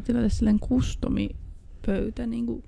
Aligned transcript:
pitää 0.00 0.06
tilata 0.06 0.28
sellainen 0.34 0.60
customipöytä, 0.60 2.26
niin 2.26 2.46
kuin 2.46 2.64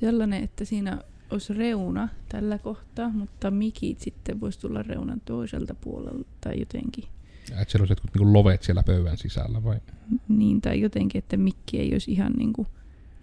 sellainen, 0.00 0.44
että 0.44 0.64
siinä 0.64 1.02
olisi 1.30 1.54
reuna 1.54 2.08
tällä 2.28 2.58
kohtaa, 2.58 3.08
mutta 3.08 3.50
mikit 3.50 4.00
sitten 4.00 4.40
voisi 4.40 4.60
tulla 4.60 4.82
reunan 4.82 5.20
toiselta 5.24 5.74
puolelta 5.74 6.28
tai 6.40 6.60
jotenkin. 6.60 7.04
Että 7.50 7.64
siellä 7.68 7.82
olisi 7.82 7.92
jotkut 7.92 8.10
niin 8.14 8.32
lovet 8.32 8.62
siellä 8.62 8.82
pöydän 8.82 9.16
sisällä 9.16 9.64
vai? 9.64 9.80
Niin, 10.28 10.60
tai 10.60 10.80
jotenkin, 10.80 11.18
että 11.18 11.36
mikki 11.36 11.78
ei 11.78 11.92
olisi 11.92 12.12
ihan 12.12 12.32
niin 12.32 12.52
kuin, 12.52 12.68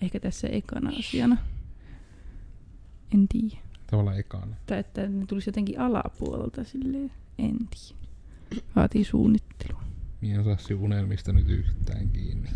ehkä 0.02 0.20
tässä 0.20 0.48
ekana 0.48 0.92
asiana. 1.00 1.38
En 3.14 3.28
tiedä. 3.28 3.58
Tavallaan 3.92 4.20
ekana. 4.20 4.56
Tai 4.66 4.80
että 4.80 5.08
ne 5.08 5.26
tulisi 5.26 5.50
jotenkin 5.50 5.80
alapuolelta 5.80 6.64
silleen, 6.64 7.12
en 7.40 7.58
tiedä. 7.58 8.02
Vaatii 8.76 9.04
suunnittelua. 9.04 9.87
Minä 10.22 10.36
en 10.36 10.44
saa 10.44 10.78
unelmista 10.80 11.34
nyt 11.34 11.50
yhtään 11.50 12.10
kiinni. 12.10 12.50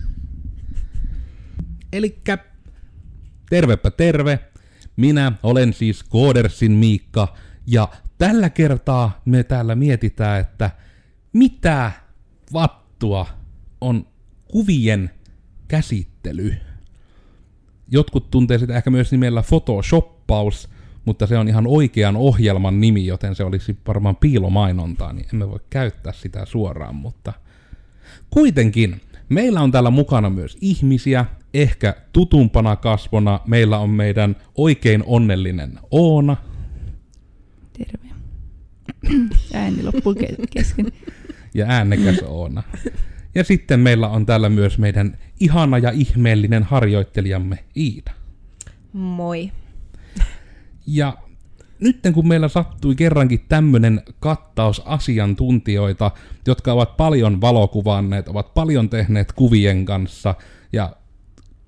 Elikkä 1.93 2.37
tervepä 3.49 3.91
terve. 3.91 4.39
Minä 4.95 5.31
olen 5.43 5.73
siis 5.73 6.03
Koodersin 6.03 6.71
Miikka 6.71 7.35
ja 7.67 7.87
tällä 8.17 8.49
kertaa 8.49 9.21
me 9.25 9.43
täällä 9.43 9.75
mietitään, 9.75 10.41
että 10.41 10.69
mitä 11.33 11.91
vattua 12.53 13.25
on 13.81 14.07
kuvien 14.51 15.09
käsittely. 15.67 16.55
Jotkut 17.87 18.31
tuntee 18.31 18.57
sitä 18.57 18.77
ehkä 18.77 18.89
myös 18.89 19.11
nimellä 19.11 19.43
Photoshoppaus, 19.43 20.69
mutta 21.05 21.27
se 21.27 21.37
on 21.37 21.47
ihan 21.47 21.67
oikean 21.67 22.15
ohjelman 22.15 22.81
nimi, 22.81 23.05
joten 23.05 23.35
se 23.35 23.43
olisi 23.43 23.77
varmaan 23.87 24.15
piilomainontaa, 24.15 25.13
niin 25.13 25.27
emme 25.33 25.49
voi 25.49 25.59
käyttää 25.69 26.13
sitä 26.13 26.45
suoraan, 26.45 26.95
mutta 26.95 27.33
kuitenkin 28.29 29.01
meillä 29.29 29.61
on 29.61 29.71
täällä 29.71 29.89
mukana 29.89 30.29
myös 30.29 30.57
ihmisiä, 30.61 31.25
ehkä 31.53 31.95
tutumpana 32.13 32.75
kasvona 32.75 33.39
meillä 33.47 33.77
on 33.77 33.89
meidän 33.89 34.35
oikein 34.55 35.03
onnellinen 35.05 35.79
Oona. 35.91 36.37
Terve. 37.73 38.07
Ääni 39.53 39.83
loppuu 39.83 40.15
kesken. 40.49 40.85
Ja 41.53 41.65
äänekäs 41.69 42.23
Oona. 42.23 42.63
Ja 43.35 43.43
sitten 43.43 43.79
meillä 43.79 44.07
on 44.07 44.25
täällä 44.25 44.49
myös 44.49 44.77
meidän 44.77 45.17
ihana 45.39 45.77
ja 45.77 45.91
ihmeellinen 45.91 46.63
harjoittelijamme 46.63 47.63
Iida. 47.77 48.11
Moi. 48.93 49.51
Ja 50.87 51.17
nyt 51.81 51.99
kun 52.13 52.27
meillä 52.27 52.47
sattui 52.47 52.95
kerrankin 52.95 53.45
tämmöinen 53.49 54.01
kattaus 54.19 54.81
asiantuntijoita, 54.85 56.11
jotka 56.47 56.73
ovat 56.73 56.97
paljon 56.97 57.41
valokuvanneet, 57.41 58.27
ovat 58.27 58.53
paljon 58.53 58.89
tehneet 58.89 59.31
kuvien 59.31 59.85
kanssa 59.85 60.35
ja 60.73 60.95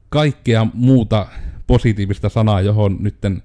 kaikkea 0.09 0.67
muuta 0.73 1.28
positiivista 1.67 2.30
sanaa, 2.30 2.61
johon 2.61 2.97
nytten 3.00 3.44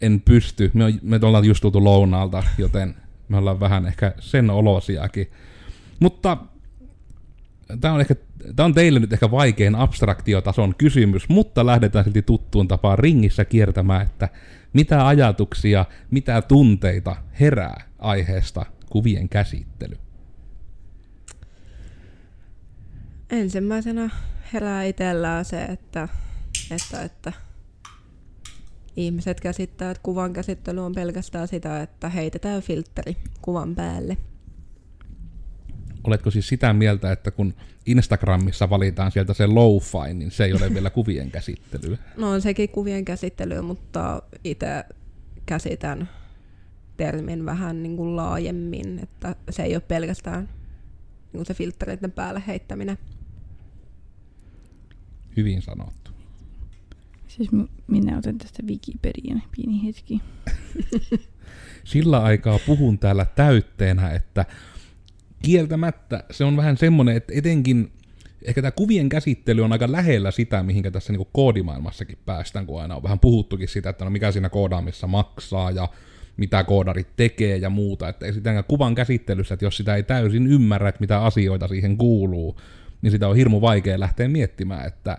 en 0.00 0.20
pysty. 0.20 0.70
Me, 0.74 0.84
me 1.02 1.20
ollaan 1.22 1.44
just 1.44 1.60
tultu 1.60 1.84
lounaalta, 1.84 2.42
joten 2.58 2.94
me 3.28 3.36
ollaan 3.36 3.60
vähän 3.60 3.86
ehkä 3.86 4.14
sen 4.20 4.50
olosiakin. 4.50 5.30
Mutta 6.00 6.36
tämä 7.80 7.94
on, 7.94 8.00
ehkä, 8.00 8.14
tämä 8.56 8.64
on 8.64 8.74
teille 8.74 9.00
nyt 9.00 9.12
ehkä 9.12 9.30
vaikein 9.30 9.74
abstraktiotason 9.74 10.74
kysymys, 10.78 11.28
mutta 11.28 11.66
lähdetään 11.66 12.04
silti 12.04 12.22
tuttuun 12.22 12.68
tapaan 12.68 12.98
ringissä 12.98 13.44
kiertämään, 13.44 14.02
että 14.02 14.28
mitä 14.72 15.06
ajatuksia, 15.06 15.84
mitä 16.10 16.42
tunteita 16.42 17.16
herää 17.40 17.84
aiheesta 17.98 18.66
kuvien 18.90 19.28
käsittely? 19.28 19.96
Ensimmäisenä 23.30 24.10
herää 24.52 24.84
itsellään 24.84 25.44
se, 25.44 25.64
että, 25.64 26.08
että, 26.70 27.02
että 27.02 27.32
ihmiset 28.96 29.40
käsittää, 29.40 29.90
että 29.90 30.02
kuvan 30.02 30.32
käsittely 30.32 30.84
on 30.84 30.94
pelkästään 30.94 31.48
sitä, 31.48 31.82
että 31.82 32.08
heitetään 32.08 32.62
filtteri 32.62 33.16
kuvan 33.42 33.74
päälle. 33.74 34.16
Oletko 36.04 36.30
siis 36.30 36.48
sitä 36.48 36.72
mieltä, 36.72 37.12
että 37.12 37.30
kun 37.30 37.54
Instagramissa 37.86 38.70
valitaan 38.70 39.12
sieltä 39.12 39.34
se 39.34 39.46
low-fi, 39.46 40.14
niin 40.14 40.30
se 40.30 40.44
ei 40.44 40.52
ole 40.52 40.74
vielä 40.74 40.90
kuvien 40.90 41.30
käsittelyä? 41.30 41.98
No 42.16 42.30
on 42.30 42.40
sekin 42.42 42.68
kuvien 42.68 43.04
käsittelyä, 43.04 43.62
mutta 43.62 44.22
itse 44.44 44.84
käsitän 45.46 46.08
termin 46.96 47.46
vähän 47.46 47.82
niin 47.82 47.96
kuin 47.96 48.16
laajemmin, 48.16 48.98
että 48.98 49.36
se 49.50 49.62
ei 49.62 49.74
ole 49.74 49.82
pelkästään 49.88 50.48
niin 51.32 51.38
kuin 51.38 51.46
se 51.46 51.54
filtreiden 51.54 52.12
päälle 52.12 52.42
heittäminen. 52.46 52.98
Hyvin 55.36 55.62
sanottu. 55.62 56.10
Siis 57.28 57.48
minä 57.86 58.18
otan 58.18 58.38
tästä 58.38 58.62
Wikipedian 58.62 59.42
pieni 59.56 59.86
hetki. 59.86 60.20
Sillä 61.84 62.22
aikaa 62.22 62.58
puhun 62.66 62.98
täällä 62.98 63.24
täytteenä, 63.24 64.10
että 64.10 64.46
kieltämättä 65.42 66.24
se 66.30 66.44
on 66.44 66.56
vähän 66.56 66.76
semmoinen, 66.76 67.16
että 67.16 67.32
etenkin 67.36 67.92
ehkä 68.44 68.62
tämä 68.62 68.70
kuvien 68.70 69.08
käsittely 69.08 69.64
on 69.64 69.72
aika 69.72 69.92
lähellä 69.92 70.30
sitä, 70.30 70.62
mihinkä 70.62 70.90
tässä 70.90 71.12
niin 71.12 71.26
koodimaailmassakin 71.32 72.18
päästään, 72.26 72.66
kun 72.66 72.82
aina 72.82 72.96
on 72.96 73.02
vähän 73.02 73.18
puhuttukin 73.18 73.68
sitä, 73.68 73.90
että 73.90 74.04
no 74.04 74.10
mikä 74.10 74.32
siinä 74.32 74.48
koodaamissa 74.48 75.06
maksaa 75.06 75.70
ja 75.70 75.88
mitä 76.36 76.64
koodarit 76.64 77.08
tekee 77.16 77.56
ja 77.56 77.70
muuta, 77.70 78.08
että 78.08 78.26
ei 78.26 78.32
sitä 78.32 78.64
kuvan 78.68 78.94
käsittelyssä, 78.94 79.54
että 79.54 79.64
jos 79.64 79.76
sitä 79.76 79.96
ei 79.96 80.02
täysin 80.02 80.46
ymmärrä, 80.46 80.88
että 80.88 81.00
mitä 81.00 81.22
asioita 81.22 81.68
siihen 81.68 81.96
kuuluu, 81.96 82.60
niin 83.02 83.10
sitä 83.10 83.28
on 83.28 83.36
hirmu 83.36 83.60
vaikea 83.60 84.00
lähteä 84.00 84.28
miettimään, 84.28 84.86
että 84.86 85.18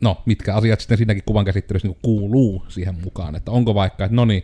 no, 0.00 0.22
mitkä 0.26 0.54
asiat 0.54 0.80
sitten 0.80 0.98
siinäkin 0.98 1.22
kuvan 1.26 1.44
käsittelyssä 1.44 1.88
niin 1.88 1.98
kuuluu 2.02 2.64
siihen 2.68 2.94
mukaan, 3.04 3.36
että 3.36 3.50
onko 3.50 3.74
vaikka, 3.74 4.04
että 4.04 4.16
no 4.16 4.24
niin, 4.24 4.42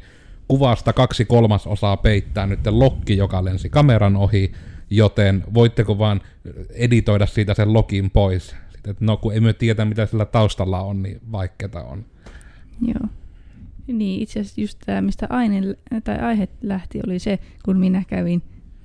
kuvasta 0.49 0.93
kaksi 0.93 1.25
kolmasosaa 1.25 1.97
peittää 1.97 2.47
nyt 2.47 2.67
lokki, 2.67 3.17
joka 3.17 3.45
lensi 3.45 3.71
kameran 3.71 4.17
ohi, 4.17 4.53
joten 4.91 5.45
voitteko 5.55 5.99
vaan 5.99 6.21
editoida 6.71 7.27
siitä 7.27 7.55
sen 7.55 7.73
login 7.73 8.11
pois. 8.11 8.57
Sitten, 8.73 8.91
että 8.91 9.05
no 9.05 9.17
kun 9.17 9.37
emme 9.37 9.53
tiedä, 9.53 9.85
mitä 9.85 10.07
sillä 10.07 10.25
taustalla 10.25 10.81
on, 10.81 11.03
niin 11.03 11.21
vaikeeta 11.33 11.85
on. 11.85 12.05
Joo. 12.87 13.09
Niin, 13.87 14.23
itse 14.23 14.41
asiassa 14.41 14.61
just 14.61 14.79
tämä, 14.87 15.01
mistä 15.01 15.27
aine, 15.31 15.61
tai 16.05 16.19
aihe 16.19 16.49
lähti, 16.63 17.01
oli 17.07 17.19
se, 17.19 17.39
kun 17.65 17.79
minä 17.79 18.03
kävin 18.07 18.43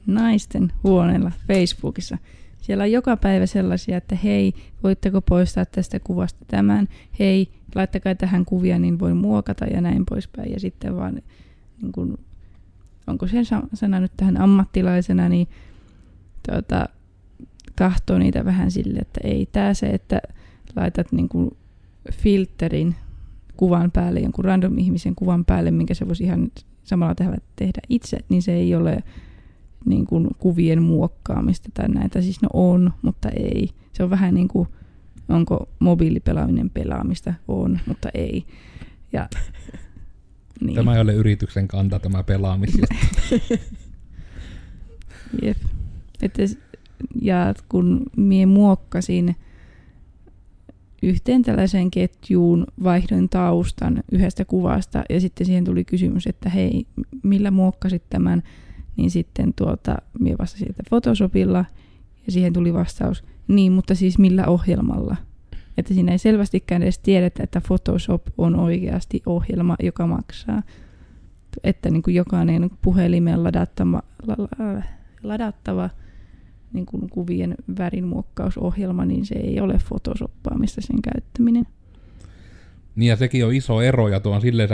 naisten 0.07 0.71
huoneella 0.83 1.31
Facebookissa. 1.47 2.17
Siellä 2.61 2.83
on 2.83 2.91
joka 2.91 3.17
päivä 3.17 3.45
sellaisia, 3.45 3.97
että 3.97 4.15
hei, 4.15 4.53
voitteko 4.83 5.21
poistaa 5.21 5.65
tästä 5.65 5.99
kuvasta 5.99 6.45
tämän, 6.47 6.87
hei, 7.19 7.51
laittakaa 7.75 8.15
tähän 8.15 8.45
kuvia, 8.45 8.79
niin 8.79 8.99
voi 8.99 9.13
muokata 9.13 9.65
ja 9.65 9.81
näin 9.81 10.05
poispäin. 10.09 10.51
Ja 10.51 10.59
sitten 10.59 10.95
vaan, 10.95 11.21
niin 11.81 11.91
kun, 11.91 12.17
onko 13.07 13.27
sen 13.27 13.45
sana 13.73 13.99
nyt 13.99 14.11
tähän 14.17 14.41
ammattilaisena, 14.41 15.29
niin 15.29 15.47
tuota, 16.51 16.89
kahtoo 17.75 18.17
niitä 18.17 18.45
vähän 18.45 18.71
sille, 18.71 18.99
että 18.99 19.19
ei 19.23 19.45
tämä 19.51 19.73
se, 19.73 19.87
että 19.87 20.21
laitat 20.75 21.11
niin 21.11 21.29
kuin 21.29 21.51
filterin 22.11 22.95
kuvan 23.57 23.91
päälle, 23.91 24.19
jonkun 24.19 24.45
random 24.45 24.77
ihmisen 24.77 25.15
kuvan 25.15 25.45
päälle, 25.45 25.71
minkä 25.71 25.93
se 25.93 26.07
voisi 26.07 26.23
ihan 26.23 26.51
samalla 26.83 27.15
tehdä 27.55 27.81
itse, 27.89 28.17
niin 28.29 28.41
se 28.41 28.53
ei 28.53 28.75
ole 28.75 29.03
niin 29.85 30.05
kuin 30.05 30.27
kuvien 30.39 30.83
muokkaamista 30.83 31.69
tai 31.73 31.89
näitä. 31.89 32.21
Siis 32.21 32.41
no 32.41 32.49
on, 32.53 32.93
mutta 33.01 33.29
ei. 33.29 33.69
Se 33.93 34.03
on 34.03 34.09
vähän 34.09 34.35
niin 34.35 34.47
kuin, 34.47 34.67
onko 35.29 35.69
mobiilipelaaminen 35.79 36.69
pelaamista? 36.69 37.33
On, 37.47 37.79
mutta 37.85 38.09
ei. 38.13 38.45
Ja, 39.13 39.29
niin. 40.61 40.75
Tämä 40.75 40.95
ei 40.95 41.01
ole 41.01 41.13
yrityksen 41.13 41.67
kanta, 41.67 41.99
tämä 41.99 42.23
pelaaminen. 42.23 42.87
Jep. 45.43 45.57
Että, 46.21 46.43
ja 47.21 47.53
kun 47.69 48.03
minä 48.17 48.45
muokkasin 48.47 49.35
yhteen 51.03 51.41
tällaiseen 51.41 51.91
ketjuun, 51.91 52.67
vaihdoin 52.83 53.29
taustan 53.29 54.03
yhdestä 54.11 54.45
kuvasta 54.45 55.03
ja 55.09 55.21
sitten 55.21 55.47
siihen 55.47 55.63
tuli 55.63 55.85
kysymys, 55.85 56.27
että 56.27 56.49
hei, 56.49 56.87
millä 57.23 57.51
muokkasit 57.51 58.03
tämän, 58.09 58.43
niin 58.97 59.11
sitten 59.11 59.53
tuota, 59.53 59.97
minä 60.19 60.35
vastasin, 60.39 60.69
että 60.69 60.83
Photoshopilla 60.89 61.65
ja 62.25 62.31
siihen 62.31 62.53
tuli 62.53 62.73
vastaus, 62.73 63.23
niin, 63.47 63.71
mutta 63.71 63.95
siis 63.95 64.17
millä 64.17 64.45
ohjelmalla? 64.47 65.15
Että 65.77 65.93
siinä 65.93 66.11
ei 66.11 66.17
selvästikään 66.17 66.83
edes 66.83 66.99
tiedetä, 66.99 67.43
että 67.43 67.61
Photoshop 67.61 68.21
on 68.37 68.55
oikeasti 68.55 69.21
ohjelma, 69.25 69.75
joka 69.83 70.07
maksaa. 70.07 70.63
Että 71.63 71.89
niin 71.89 72.03
kuin 72.03 72.15
jokainen 72.15 72.71
puhelimeen 72.81 73.43
ladattava, 73.43 74.01
ladattava 75.23 75.89
niin 76.73 76.85
kuin 76.85 77.09
kuvien 77.09 77.55
värinmuokkausohjelma, 77.77 79.05
niin 79.05 79.25
se 79.25 79.35
ei 79.35 79.59
ole 79.59 79.77
photosoppaamista 79.89 80.81
sen 80.81 81.01
käyttäminen. 81.01 81.67
Niin 82.95 83.09
ja 83.09 83.15
sekin 83.15 83.45
on 83.45 83.53
iso 83.53 83.81
ero 83.81 84.07
ja 84.07 84.19
tuo 84.19 84.35
on 84.35 84.41
silleen 84.41 84.69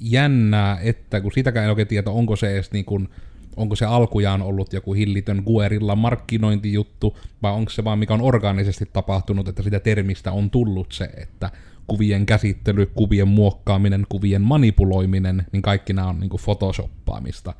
jännää, 0.00 0.78
että 0.80 1.20
kun 1.20 1.32
sitäkään 1.32 1.64
ei 1.64 1.70
oikein 1.70 1.88
tiedä, 1.88 2.10
onko 2.10 2.36
se 2.36 2.54
edes 2.54 2.72
niin 2.72 2.84
kuin 2.84 3.08
onko 3.56 3.76
se 3.76 3.84
alkujaan 3.84 4.42
ollut 4.42 4.72
joku 4.72 4.92
hillitön 4.92 5.42
Guerilla 5.46 5.96
markkinointijuttu, 5.96 7.18
vai 7.42 7.52
onko 7.52 7.70
se 7.70 7.84
vaan 7.84 7.98
mikä 7.98 8.14
on 8.14 8.20
orgaanisesti 8.20 8.88
tapahtunut, 8.92 9.48
että 9.48 9.62
sitä 9.62 9.80
termistä 9.80 10.32
on 10.32 10.50
tullut 10.50 10.92
se, 10.92 11.04
että 11.04 11.50
kuvien 11.86 12.26
käsittely, 12.26 12.86
kuvien 12.86 13.28
muokkaaminen, 13.28 14.06
kuvien 14.08 14.42
manipuloiminen, 14.42 15.46
niin 15.52 15.62
kaikki 15.62 15.92
nämä 15.92 16.08
on 16.08 16.20
niin 16.20 16.30
kuin 16.30 16.40
photoshoppaamista. 16.44 17.54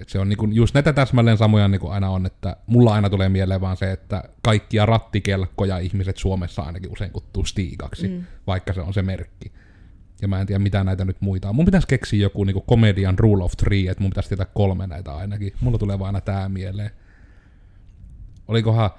Et 0.00 0.08
se 0.08 0.18
on 0.18 0.28
niin 0.28 0.36
kuin 0.36 0.52
just 0.52 0.74
näitä 0.74 0.92
täsmälleen 0.92 1.38
samoja 1.38 1.68
niin 1.68 1.80
kuin 1.80 1.92
aina 1.92 2.10
on, 2.10 2.26
että 2.26 2.56
mulla 2.66 2.94
aina 2.94 3.10
tulee 3.10 3.28
mieleen 3.28 3.60
vaan 3.60 3.76
se, 3.76 3.92
että 3.92 4.24
kaikkia 4.42 4.86
rattikelkkoja 4.86 5.78
ihmiset 5.78 6.16
Suomessa 6.16 6.62
ainakin 6.62 6.92
usein 6.92 7.10
kuttuu 7.10 7.44
Stigaksi, 7.44 8.08
mm. 8.08 8.24
vaikka 8.46 8.72
se 8.72 8.80
on 8.80 8.94
se 8.94 9.02
merkki. 9.02 9.52
Ja 10.22 10.28
mä 10.28 10.40
en 10.40 10.46
tiedä 10.46 10.58
mitä 10.58 10.84
näitä 10.84 11.04
nyt 11.04 11.16
muita 11.20 11.48
on. 11.48 11.54
Mun 11.54 11.64
pitäisi 11.64 11.86
keksiä 11.86 12.22
joku 12.22 12.44
niin 12.44 12.62
komedian 12.66 13.18
rule 13.18 13.44
of 13.44 13.52
three, 13.56 13.90
että 13.90 14.02
mun 14.02 14.10
pitäisi 14.10 14.28
tietää 14.28 14.46
kolme 14.54 14.86
näitä 14.86 15.16
ainakin. 15.16 15.52
Mulla 15.60 15.78
tulee 15.78 15.98
vaan 15.98 16.06
aina 16.06 16.20
tää 16.20 16.48
mieleen. 16.48 16.90
Olikohan 18.48 18.90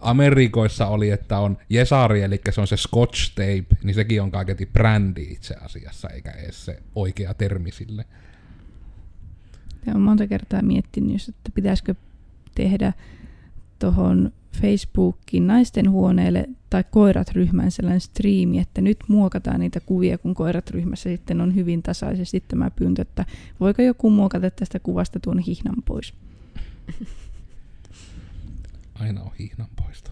Amerikoissa 0.00 0.86
oli, 0.86 1.10
että 1.10 1.38
on 1.38 1.58
Jesari, 1.68 2.22
eli 2.22 2.40
se 2.50 2.60
on 2.60 2.66
se 2.66 2.76
Scotch 2.76 3.30
Tape, 3.30 3.76
niin 3.82 3.94
sekin 3.94 4.22
on 4.22 4.30
kaiketi 4.30 4.66
brändi 4.66 5.22
itse 5.22 5.54
asiassa, 5.54 6.08
eikä 6.08 6.30
edes 6.30 6.64
se 6.64 6.82
oikea 6.94 7.34
termi 7.34 7.70
sille. 7.70 8.04
Ja 9.86 9.92
olen 9.92 10.02
monta 10.02 10.26
kertaa 10.26 10.62
miettinyt, 10.62 11.28
että 11.28 11.50
pitäisikö 11.54 11.94
tehdä 12.54 12.92
tuohon 13.78 14.32
Facebookin 14.60 15.46
naisten 15.46 15.90
huoneelle 15.90 16.48
tai 16.70 16.84
koirat 16.90 17.32
ryhmään 17.32 17.70
sellainen 17.70 18.00
striimi, 18.00 18.58
että 18.58 18.80
nyt 18.80 18.98
muokataan 19.08 19.60
niitä 19.60 19.80
kuvia, 19.80 20.18
kun 20.18 20.34
koirat 20.34 20.70
ryhmässä 20.70 21.10
sitten 21.10 21.40
on 21.40 21.54
hyvin 21.54 21.82
tasaisesti 21.82 22.44
tämä 22.48 22.70
pyyntö, 22.70 23.02
että 23.02 23.24
voiko 23.60 23.82
joku 23.82 24.10
muokata 24.10 24.50
tästä 24.50 24.78
kuvasta 24.78 25.20
tuon 25.20 25.38
hihnan 25.38 25.76
pois. 25.84 26.14
Aina 28.94 29.22
on 29.22 29.30
hihnan 29.38 29.68
poisto. 29.76 30.10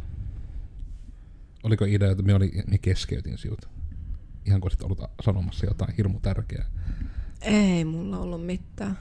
Oliko 1.62 1.84
idea, 1.84 2.10
että 2.10 2.22
me, 2.22 2.34
oli, 2.34 2.52
me 2.70 2.78
keskeytin 2.78 3.38
sinut? 3.38 3.68
Ihan 4.44 4.60
kun 4.60 4.70
ollut 4.82 5.00
sanomassa 5.24 5.66
jotain 5.66 5.94
hirmu 5.96 6.20
tärkeää. 6.20 6.66
Ei 7.40 7.84
mulla 7.84 8.18
ollut 8.18 8.46
mitään. 8.46 8.98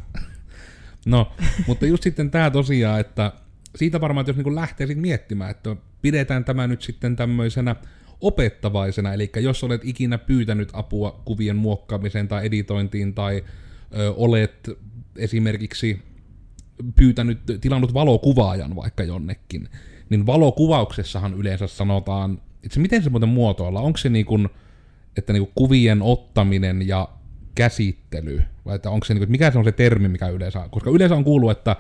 No, 1.05 1.31
mutta 1.67 1.85
just 1.85 2.03
sitten 2.03 2.31
tämä 2.31 2.51
tosiaan, 2.51 2.99
että 2.99 3.31
siitä 3.75 4.01
varmaan, 4.01 4.21
että 4.21 4.29
jos 4.29 4.45
niin 4.45 4.55
lähtee 4.55 4.87
sitten 4.87 5.01
miettimään, 5.01 5.51
että 5.51 5.75
pidetään 6.01 6.45
tämä 6.45 6.67
nyt 6.67 6.81
sitten 6.81 7.15
tämmöisenä 7.15 7.75
opettavaisena, 8.21 9.13
eli 9.13 9.31
jos 9.35 9.63
olet 9.63 9.81
ikinä 9.85 10.17
pyytänyt 10.17 10.69
apua 10.73 11.21
kuvien 11.25 11.55
muokkaamiseen 11.55 12.27
tai 12.27 12.45
editointiin 12.45 13.13
tai 13.13 13.43
ö, 13.97 14.13
olet 14.15 14.69
esimerkiksi 15.17 16.01
pyytänyt, 16.95 17.39
tilannut 17.61 17.93
valokuvaajan 17.93 18.75
vaikka 18.75 19.03
jonnekin, 19.03 19.69
niin 20.09 20.25
valokuvauksessahan 20.25 21.33
yleensä 21.33 21.67
sanotaan, 21.67 22.41
itse 22.63 22.79
miten 22.79 23.03
se 23.03 23.09
muuten 23.09 23.29
muotoilla, 23.29 23.81
onko 23.81 23.97
se 23.97 24.09
niin 24.09 24.25
kuin, 24.25 24.49
että 25.17 25.33
niin 25.33 25.51
kuvien 25.55 26.01
ottaminen 26.01 26.87
ja 26.87 27.09
käsittely, 27.55 28.43
vai 28.65 28.75
että 28.75 28.89
onko 28.89 29.05
se, 29.05 29.13
niin 29.13 29.21
kuin, 29.21 29.31
mikä 29.31 29.51
se 29.51 29.57
on 29.57 29.65
se 29.65 29.71
termi, 29.71 30.07
mikä 30.07 30.27
yleensä, 30.27 30.67
koska 30.71 30.89
yleensä 30.89 31.15
on 31.15 31.23
kuullut, 31.23 31.51
että 31.51 31.75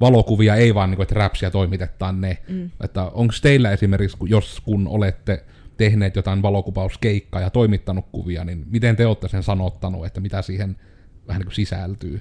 valokuvia, 0.00 0.54
ei 0.54 0.74
vaan 0.74 0.90
niin 0.90 0.96
kuin, 0.96 1.04
että 1.04 1.14
räpsiä 1.14 1.50
toimitetaan 1.50 2.20
ne. 2.20 2.38
Mm. 2.48 2.70
Että 2.84 3.04
onko 3.04 3.34
teillä 3.42 3.70
esimerkiksi, 3.70 4.16
jos 4.24 4.60
kun 4.60 4.88
olette 4.88 5.44
tehneet 5.76 6.16
jotain 6.16 6.42
valokuvauskeikkaa 6.42 7.40
ja 7.40 7.50
toimittanut 7.50 8.06
kuvia, 8.12 8.44
niin 8.44 8.66
miten 8.70 8.96
te 8.96 9.06
olette 9.06 9.28
sen 9.28 9.42
sanottanut, 9.42 10.06
että 10.06 10.20
mitä 10.20 10.42
siihen 10.42 10.76
vähän 11.26 11.40
niin 11.40 11.46
kuin 11.46 11.54
sisältyy? 11.54 12.20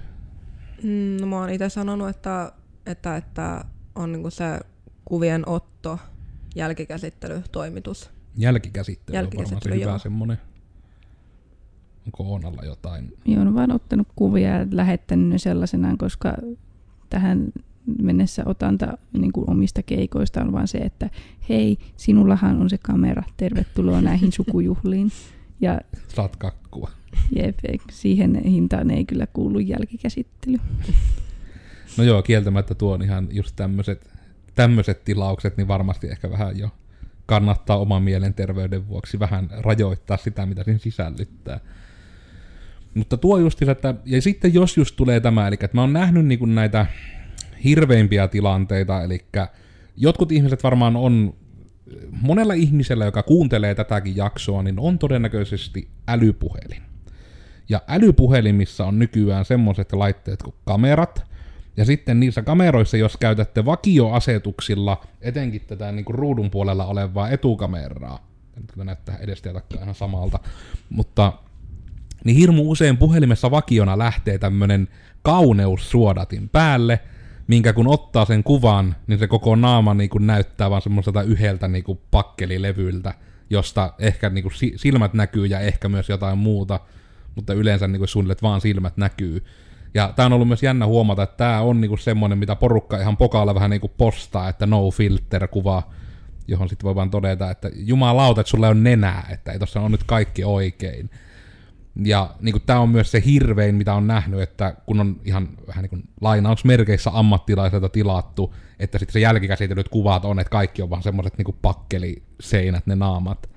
Mm, 0.83 1.17
no 1.21 1.27
mä 1.27 1.39
oon 1.39 1.49
itse 1.49 1.69
sanonut, 1.69 2.09
että, 2.09 2.51
että, 2.85 3.15
että 3.15 3.65
on 3.95 4.11
niin 4.11 4.21
kuin 4.21 4.31
se 4.31 4.59
kuvien 5.05 5.49
otto, 5.49 5.99
jälkikäsittely, 6.55 7.43
toimitus. 7.51 8.09
Jälkikäsittely, 8.37 9.17
jälkikäsittely 9.17 9.73
on 9.73 9.79
varmaan 9.79 9.99
se 9.99 10.09
hyvä 10.09 10.09
semmoinen. 10.09 10.37
Onko 12.09 12.23
Oonalla 12.23 12.61
jotain? 12.65 13.13
Joo, 13.25 13.41
on 13.41 13.55
vaan 13.55 13.71
ottanut 13.71 14.07
kuvia 14.15 14.49
ja 14.49 14.67
lähettänyt 14.71 15.27
ne 15.27 15.37
sellaisenaan, 15.37 15.97
koska 15.97 16.33
tähän 17.09 17.51
mennessä 18.01 18.43
otanta 18.45 18.97
niin 19.13 19.31
kuin 19.31 19.49
omista 19.49 19.83
keikoista 19.83 20.41
on 20.41 20.51
vaan 20.51 20.67
se, 20.67 20.77
että 20.77 21.09
hei, 21.49 21.77
sinullahan 21.95 22.61
on 22.61 22.69
se 22.69 22.77
kamera, 22.77 23.23
tervetuloa 23.37 24.01
näihin 24.01 24.31
sukujuhliin. 24.31 25.11
Ja, 25.61 25.79
Saat 26.07 26.35
kakkua. 26.35 26.91
Jep, 27.35 27.59
siihen 27.91 28.43
hintaan 28.43 28.91
ei 28.91 29.05
kyllä 29.05 29.27
kuulu 29.27 29.59
jälkikäsittely. 29.59 30.57
No 31.97 32.03
joo, 32.03 32.21
kieltämättä 32.21 32.75
tuo 32.75 32.93
on 32.93 33.01
ihan 33.01 33.27
just 33.31 33.55
tämmöiset 33.55 34.09
tämmöiset 34.55 35.03
tilaukset, 35.03 35.57
niin 35.57 35.67
varmasti 35.67 36.07
ehkä 36.07 36.31
vähän 36.31 36.59
jo 36.59 36.69
kannattaa 37.29 37.77
oman 37.77 38.03
mielenterveyden 38.03 38.87
vuoksi 38.87 39.19
vähän 39.19 39.49
rajoittaa 39.51 40.17
sitä, 40.17 40.45
mitä 40.45 40.63
siinä 40.63 40.79
sisällyttää. 40.79 41.59
Mutta 42.93 43.17
tuo 43.17 43.37
just 43.37 43.61
että, 43.61 43.95
ja 44.05 44.21
sitten 44.21 44.53
jos 44.53 44.77
just 44.77 44.95
tulee 44.95 45.19
tämä, 45.19 45.47
eli 45.47 45.55
että 45.55 45.77
mä 45.77 45.81
oon 45.81 45.93
nähnyt 45.93 46.25
niin 46.25 46.39
kuin 46.39 46.55
näitä 46.55 46.85
hirveimpiä 47.63 48.27
tilanteita, 48.27 49.03
eli 49.03 49.25
jotkut 49.97 50.31
ihmiset 50.31 50.63
varmaan 50.63 50.95
on, 50.95 51.33
monella 52.21 52.53
ihmisellä, 52.53 53.05
joka 53.05 53.23
kuuntelee 53.23 53.75
tätäkin 53.75 54.15
jaksoa, 54.15 54.63
niin 54.63 54.79
on 54.79 54.99
todennäköisesti 54.99 55.89
älypuhelin. 56.07 56.81
Ja 57.69 57.81
älypuhelimissa 57.87 58.85
on 58.85 58.99
nykyään 58.99 59.45
semmoiset 59.45 59.93
laitteet 59.93 60.43
kuin 60.43 60.55
kamerat, 60.65 61.23
ja 61.77 61.85
sitten 61.85 62.19
niissä 62.19 62.41
kameroissa, 62.41 62.97
jos 62.97 63.17
käytätte 63.17 63.65
vakioasetuksilla, 63.65 65.05
etenkin 65.21 65.61
tätä 65.67 65.91
niin 65.91 66.05
kuin 66.05 66.15
ruudun 66.15 66.51
puolella 66.51 66.85
olevaa 66.85 67.29
etukameraa, 67.29 68.27
nyt 68.55 68.85
näyttää 68.85 69.19
takkaa 69.53 69.81
ihan 69.81 69.95
samalta, 69.95 70.39
mutta 70.89 71.33
niin 72.23 72.37
hirmu 72.37 72.71
usein 72.71 72.97
puhelimessa 72.97 73.51
vakiona 73.51 73.97
lähtee 73.97 74.37
tämmönen 74.37 74.87
kauneussuodatin 75.21 76.49
päälle, 76.49 76.99
minkä 77.47 77.73
kun 77.73 77.87
ottaa 77.87 78.25
sen 78.25 78.43
kuvan, 78.43 78.95
niin 79.07 79.19
se 79.19 79.27
koko 79.27 79.55
naama 79.55 79.93
niin 79.93 80.09
kuin 80.09 80.27
näyttää 80.27 80.69
vaan 80.69 80.81
semmoiselta 80.81 81.21
yhdeltä 81.21 81.67
niin 81.67 81.83
kuin 81.83 81.99
pakkelilevyltä, 82.11 83.13
josta 83.49 83.93
ehkä 83.99 84.29
niin 84.29 84.43
kuin 84.43 84.53
silmät 84.75 85.13
näkyy 85.13 85.45
ja 85.45 85.59
ehkä 85.59 85.89
myös 85.89 86.09
jotain 86.09 86.37
muuta, 86.37 86.79
mutta 87.35 87.53
yleensä 87.53 87.87
niin 87.87 87.99
kuin 87.99 88.09
suunnilleen 88.09 88.37
vaan 88.41 88.61
silmät 88.61 88.97
näkyy. 88.97 89.43
Ja 89.93 90.13
tämä 90.15 90.25
on 90.25 90.33
ollut 90.33 90.47
myös 90.47 90.63
jännä 90.63 90.85
huomata, 90.85 91.23
että 91.23 91.37
tämä 91.37 91.61
on 91.61 91.81
niinku 91.81 91.97
semmoinen, 91.97 92.37
mitä 92.37 92.55
porukka 92.55 92.97
ihan 92.97 93.17
pokaalla 93.17 93.55
vähän 93.55 93.69
niinku 93.69 93.87
postaa, 93.87 94.49
että 94.49 94.65
no 94.65 94.91
filter 94.91 95.47
kuva, 95.47 95.83
johon 96.47 96.69
sitten 96.69 96.83
voi 96.83 96.95
vaan 96.95 97.11
todeta, 97.11 97.51
että 97.51 97.69
jumalauta, 97.75 98.41
että 98.41 98.51
sulla 98.51 98.69
on 98.69 98.83
nenää, 98.83 99.27
että 99.29 99.51
ei 99.51 99.59
tossa 99.59 99.81
on 99.81 99.91
nyt 99.91 100.03
kaikki 100.03 100.43
oikein. 100.43 101.09
Ja 101.95 102.35
niin 102.41 102.61
tämä 102.65 102.79
on 102.79 102.89
myös 102.89 103.11
se 103.11 103.23
hirvein, 103.25 103.75
mitä 103.75 103.93
on 103.93 104.07
nähnyt, 104.07 104.41
että 104.41 104.75
kun 104.85 104.99
on 104.99 105.21
ihan 105.25 105.49
vähän 105.67 105.81
niin 105.81 105.89
kuin 105.89 106.03
lainausmerkeissä 106.21 107.11
ammattilaiselta 107.13 107.89
tilattu, 107.89 108.55
että 108.79 108.99
sitten 108.99 109.13
se 109.13 109.19
jälkikäsitellyt 109.19 109.89
kuvat 109.89 110.25
on, 110.25 110.39
että 110.39 110.51
kaikki 110.51 110.81
on 110.81 110.89
vaan 110.89 111.03
semmoiset 111.03 111.37
niin 111.37 111.57
pakkeliseinät, 111.61 112.87
ne 112.87 112.95
naamat. 112.95 113.49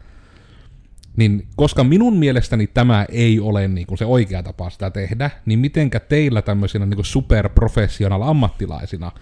Niin 1.16 1.46
koska 1.56 1.84
minun 1.84 2.16
mielestäni 2.16 2.66
tämä 2.66 3.06
ei 3.08 3.40
ole 3.40 3.68
niin 3.68 3.86
kuin 3.86 3.98
se 3.98 4.04
oikea 4.04 4.42
tapa 4.42 4.70
sitä 4.70 4.90
tehdä, 4.90 5.30
niin 5.46 5.58
mitenkä 5.58 6.00
teillä 6.00 6.42
tämmöisinä 6.42 6.86
niin 6.86 7.04
superprofessional 7.04 8.22
ammattilaisina, 8.22 9.12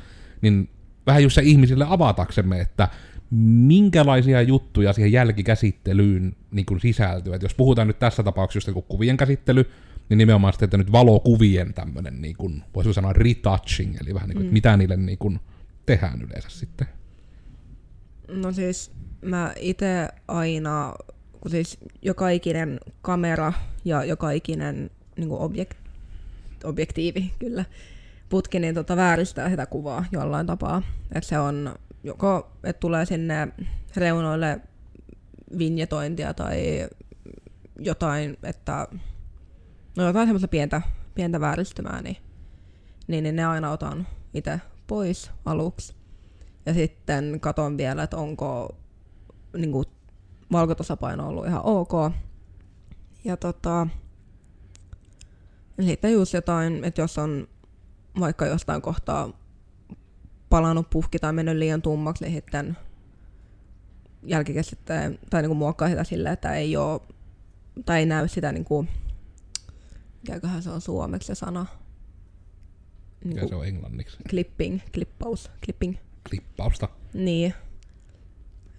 niin 0.42 0.68
vähän 1.06 1.22
just 1.22 1.34
se 1.34 1.42
ihmisille 1.42 1.86
avataksemme, 1.88 2.60
että 2.60 2.88
minkälaisia 3.30 4.42
juttuja 4.42 4.92
siihen 4.92 5.12
jälkikäsittelyyn 5.12 6.36
niin 6.50 6.66
kuin 6.66 6.80
sisältyy. 6.80 7.34
Et 7.34 7.42
jos 7.42 7.54
puhutaan 7.54 7.86
nyt 7.86 7.98
tässä 7.98 8.22
tapauksessa 8.22 8.70
just 8.70 8.86
kuvien 8.88 9.16
käsittely, 9.16 9.70
niin 10.08 10.18
nimenomaan 10.18 10.52
sitten, 10.52 10.66
että 10.66 10.76
nyt 10.76 10.92
valokuvien 10.92 11.74
tämmöinen, 11.74 12.22
niin 12.22 12.36
kuin, 12.36 12.62
voisi 12.74 12.92
sanoa 12.92 13.12
retouching, 13.12 13.96
eli 14.00 14.14
vähän 14.14 14.28
niin 14.28 14.36
kuin, 14.36 14.46
mm. 14.46 14.52
mitä 14.52 14.76
niille 14.76 14.96
niin 14.96 15.18
kuin, 15.18 15.40
tehdään 15.86 16.22
yleensä 16.22 16.48
sitten. 16.50 16.86
No 18.28 18.52
siis 18.52 18.92
mä 19.22 19.52
itse 19.56 20.08
aina 20.28 20.94
kun 21.40 21.50
siis 21.50 21.78
joka 22.02 22.28
ikinen 22.28 22.80
kamera 23.02 23.52
ja 23.84 24.04
joka 24.04 24.30
ikinen 24.30 24.90
niin 25.16 25.30
objek- 25.30 25.76
objektiivi 26.64 27.32
kyllä 27.38 27.64
putki 28.28 28.60
niin 28.60 28.74
tota, 28.74 28.96
vääristää 28.96 29.50
sitä 29.50 29.66
kuvaa 29.66 30.04
jollain 30.12 30.46
tapaa. 30.46 30.82
Että 31.14 31.28
se 31.28 31.38
on 31.38 31.74
joko, 32.04 32.52
että 32.64 32.80
tulee 32.80 33.06
sinne 33.06 33.48
reunoille 33.96 34.60
vinjetointia 35.58 36.34
tai 36.34 36.88
jotain, 37.78 38.36
että 38.42 38.88
no 39.96 40.06
jotain 40.06 40.26
semmoista 40.26 40.48
pientä, 40.48 40.82
pientä 41.14 41.40
vääristymää, 41.40 42.02
niin, 42.02 42.16
niin, 43.08 43.24
niin 43.24 43.36
ne 43.36 43.44
aina 43.44 43.70
otan 43.70 44.06
itse 44.34 44.60
pois 44.86 45.30
aluksi. 45.44 45.94
Ja 46.66 46.74
sitten 46.74 47.40
katon 47.40 47.76
vielä, 47.76 48.02
että 48.02 48.16
onko 48.16 48.76
niin 49.56 49.72
kuin, 49.72 49.86
valkotasapaino 50.52 51.28
ollut 51.28 51.46
ihan 51.46 51.62
ok. 51.64 51.92
Ja 53.24 53.36
tota, 53.36 53.86
sitten 55.80 56.12
just 56.12 56.34
jotain, 56.34 56.84
että 56.84 57.00
jos 57.00 57.18
on 57.18 57.48
vaikka 58.20 58.46
jostain 58.46 58.82
kohtaa 58.82 59.32
palannut 60.50 60.90
puhki 60.90 61.18
tai 61.18 61.32
mennyt 61.32 61.56
liian 61.56 61.82
tummaksi, 61.82 62.24
niin 62.24 62.34
sitten 62.34 62.76
jälkikäsittää 64.22 65.10
tai 65.30 65.42
niinku 65.42 65.54
muokkaa 65.54 65.88
sitä 65.88 66.04
silleen, 66.04 66.32
että 66.32 66.54
ei 66.54 66.76
ole, 66.76 67.00
tai 67.84 67.98
ei 67.98 68.06
näy 68.06 68.28
sitä 68.28 68.52
niinku, 68.52 68.86
mikäköhän 70.22 70.62
se 70.62 70.70
on 70.70 70.80
suomeksi 70.80 71.26
se 71.26 71.34
sana. 71.34 71.66
Mikä 73.24 73.48
se 73.48 73.54
on 73.54 73.66
englanniksi? 73.66 74.16
Clipping, 74.28 74.80
klippaus, 74.94 75.50
clipping. 75.64 75.96
Klippausta. 76.28 76.88
Niin. 77.14 77.54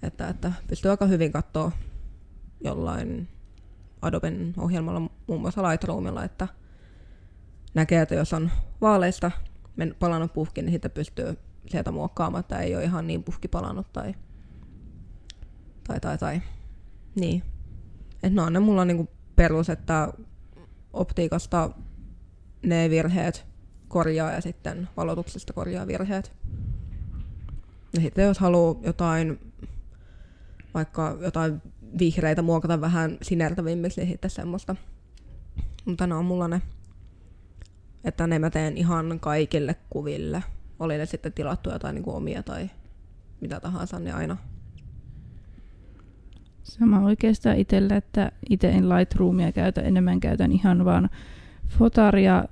Että, 0.04 0.28
että 0.30 0.52
pystyy 0.68 0.92
aika 0.92 1.06
hyvin 1.06 1.32
katsoa 1.32 1.72
jollain 2.64 3.28
Adoben 4.02 4.54
ohjelmalla, 4.58 5.10
muun 5.28 5.42
muassa 5.42 5.70
Lightroomilla, 5.70 6.24
että 6.24 6.48
näkee, 7.74 8.02
että 8.02 8.16
jos 8.16 8.34
on 8.34 8.52
vaaleista 8.82 9.32
men- 9.76 9.96
palannut 10.00 10.34
puhki, 10.34 10.62
niin 10.62 10.72
sitten 10.72 10.92
pystyy 10.92 11.38
sieltä 11.68 11.92
muokkaamaan, 11.92 12.40
että 12.40 12.60
ei 12.60 12.76
ole 12.76 12.84
ihan 12.84 13.08
niin 13.08 13.24
puhki 13.24 13.48
palannut 13.48 13.94
tai, 13.94 14.16
tai, 15.88 16.00
tai, 16.00 16.18
tai. 16.18 16.42
Niin. 17.16 17.44
Et 18.24 18.34
no 18.34 18.50
ne 18.50 18.60
mulla 18.60 18.82
on 18.82 18.88
niinku 18.88 19.08
perus, 19.36 19.70
että 19.70 20.14
optiikasta 20.94 21.70
ne 22.66 22.90
virheet 22.90 23.46
korjaa 23.88 24.32
ja 24.32 24.42
sitten 24.42 24.90
valotuksesta 24.98 25.54
korjaa 25.54 25.88
virheet. 25.88 26.34
Ja 27.94 28.02
sitten 28.02 28.26
jos 28.26 28.40
haluaa 28.40 28.80
jotain, 28.84 29.54
vaikka 30.74 31.18
jotain 31.22 31.62
vihreitä 32.00 32.42
muokata 32.42 32.82
vähän 32.82 33.18
sinertävimmiksi, 33.22 34.02
niin 34.02 34.12
sitten 34.12 34.32
semmoista. 34.32 34.76
Mutta 35.86 36.08
ne 36.08 36.16
on 36.16 36.26
mulla 36.26 36.48
ne, 36.48 36.62
että 38.04 38.28
ne 38.28 38.40
mä 38.40 38.50
teen 38.50 38.78
ihan 38.78 39.20
kaikille 39.20 39.76
kuville. 39.90 40.44
Oli 40.82 40.98
ne 40.98 41.06
sitten 41.06 41.34
tilattuja 41.34 41.80
tai 41.80 41.94
niinku 41.94 42.16
omia 42.16 42.44
tai 42.44 42.70
mitä 43.42 43.60
tahansa, 43.60 44.00
niin 44.00 44.16
aina. 44.16 44.38
Sama 46.64 47.00
oikeastaan 47.00 47.58
itsellä, 47.58 47.96
että 47.96 48.32
itse 48.50 48.70
en 48.70 48.90
Lightroomia 48.90 49.52
käytä, 49.52 49.82
enemmän 49.82 50.20
käytän 50.20 50.52
ihan 50.52 50.86
vaan 50.86 51.10
fotaria, 51.68 52.46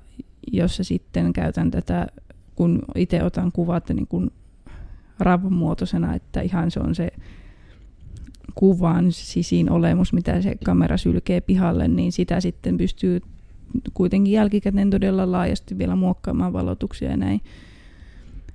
jossa 0.52 0.84
sitten 0.84 1.34
käytän 1.34 1.72
tätä, 1.72 2.08
kun 2.56 2.82
itse 2.96 3.24
otan 3.24 3.52
kuvat 3.52 3.90
niin 3.90 4.08
kuin 4.08 4.32
RAV-muotoisena, 5.20 6.16
että 6.16 6.42
ihan 6.42 6.72
se 6.72 6.80
on 6.80 6.96
se 6.96 7.12
kuvan 8.56 9.12
sisin 9.12 9.72
olemus, 9.72 10.14
mitä 10.14 10.42
se 10.42 10.56
kamera 10.66 10.98
sylkee 10.98 11.42
pihalle, 11.42 11.88
niin 11.88 12.12
sitä 12.12 12.42
sitten 12.42 12.78
pystyy 12.78 13.22
kuitenkin 13.94 14.34
jälkikäteen 14.34 14.90
todella 14.90 15.32
laajasti 15.32 15.78
vielä 15.78 15.96
muokkaamaan 15.96 16.54
valotuksia 16.54 17.10
ja 17.10 17.18
näin. 17.18 17.42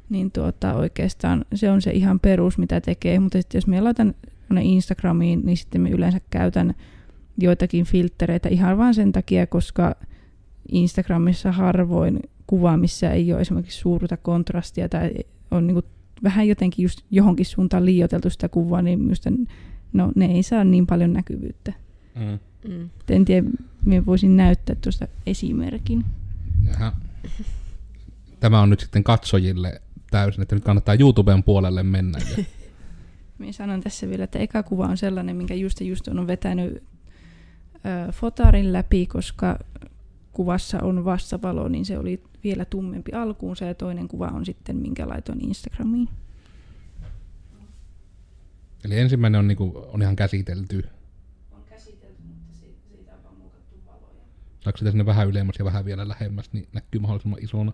Niin 0.09 0.31
tuota, 0.31 0.75
oikeastaan 0.75 1.45
se 1.55 1.71
on 1.71 1.83
se 1.83 1.91
ihan 1.91 2.21
perus, 2.21 2.59
mitä 2.59 2.81
tekee, 2.81 3.19
mutta 3.19 3.39
sitten 3.39 3.59
jos 3.59 3.67
me 3.67 3.81
laitan 3.81 4.15
Instagramiin, 4.61 5.43
niin 5.45 5.57
sitten 5.57 5.81
me 5.81 5.91
yleensä 5.91 6.21
käytän 6.31 6.75
joitakin 7.39 7.85
filtreitä 7.85 8.49
ihan 8.49 8.79
vain 8.79 8.95
sen 8.95 9.13
takia, 9.13 9.47
koska 9.47 9.95
Instagramissa 10.73 11.53
harvoin 11.53 12.21
kuva, 12.47 12.77
missä 12.77 13.11
ei 13.11 13.33
ole 13.33 13.41
esimerkiksi 13.41 13.79
suurta 13.79 14.17
kontrastia 14.17 14.89
tai 14.89 15.11
on 15.51 15.67
niin 15.67 15.75
kuin 15.75 15.85
vähän 16.23 16.49
jotenkin 16.49 16.83
just 16.83 17.01
johonkin 17.11 17.47
suuntaan 17.47 17.85
liioiteltu 17.85 18.31
sitä 18.31 18.49
kuvaa, 18.49 18.83
niin 18.83 19.01
minusta 19.01 19.31
no, 19.93 20.13
ne 20.15 20.27
ei 20.27 20.43
saa 20.43 20.65
niin 20.65 20.87
paljon 20.87 21.13
näkyvyyttä. 21.13 21.73
Mm. 22.15 22.39
Mm. 22.73 22.91
En 23.09 23.25
tiedä, 23.25 23.47
minä 23.85 24.07
voisin 24.07 24.37
näyttää 24.37 24.77
tuosta 24.81 25.09
esimerkin. 25.27 26.05
Jaha. 26.69 26.93
Tämä 28.41 28.61
on 28.61 28.71
nyt 28.71 28.81
sitten 28.81 29.05
katsojille 29.05 29.83
täysin, 30.15 30.43
että 30.43 30.55
nyt 30.55 30.65
kannattaa 30.65 30.95
YouTuben 30.95 31.43
puolelle 31.43 31.83
mennä. 31.83 32.19
Ja... 32.19 32.45
Minä 33.39 33.53
sanon 33.53 33.81
tässä 33.81 34.09
vielä, 34.09 34.25
että 34.25 34.39
eka 34.39 34.63
kuva 34.63 34.87
on 34.87 34.97
sellainen, 34.97 35.37
minkä 35.37 35.55
just 35.55 35.81
just 35.81 36.09
on 36.09 36.27
vetänyt 36.27 36.83
ö, 37.75 38.13
fotarin 38.13 38.73
läpi, 38.73 39.07
koska 39.07 39.59
kuvassa 40.33 40.79
on 40.83 41.05
vastavalo, 41.05 41.69
niin 41.69 41.85
se 41.85 41.99
oli 41.99 42.23
vielä 42.45 42.65
tummempi 42.65 43.13
alkuunsa 43.13 43.65
ja 43.65 43.75
toinen 43.75 44.09
kuva 44.09 44.27
on 44.27 44.47
sitten, 44.47 44.77
minkä 44.77 45.09
laitoin 45.09 45.45
Instagramiin. 45.45 46.09
Eli 48.85 48.99
ensimmäinen 48.99 49.39
on, 49.39 49.49
niinku, 49.49 49.89
on 49.93 50.03
ihan 50.03 50.17
käsitelty. 50.17 50.85
On 51.53 51.63
käsitelty, 51.69 52.23
mutta 52.23 52.53
siitä 52.61 53.13
on 53.15 53.25
vaan 53.25 53.37
muokattu 53.37 53.77
valoja. 53.87 54.23
Saako 54.61 54.79
sitä 54.79 54.91
sinne 54.91 55.07
vähän 55.07 55.29
ylemmäs 55.29 55.57
ja 55.59 55.65
vähän 55.65 55.85
vielä 55.85 56.09
lähemmäs, 56.09 56.53
niin 56.53 56.69
näkyy 56.73 57.01
mahdollisimman 57.01 57.43
isona. 57.43 57.73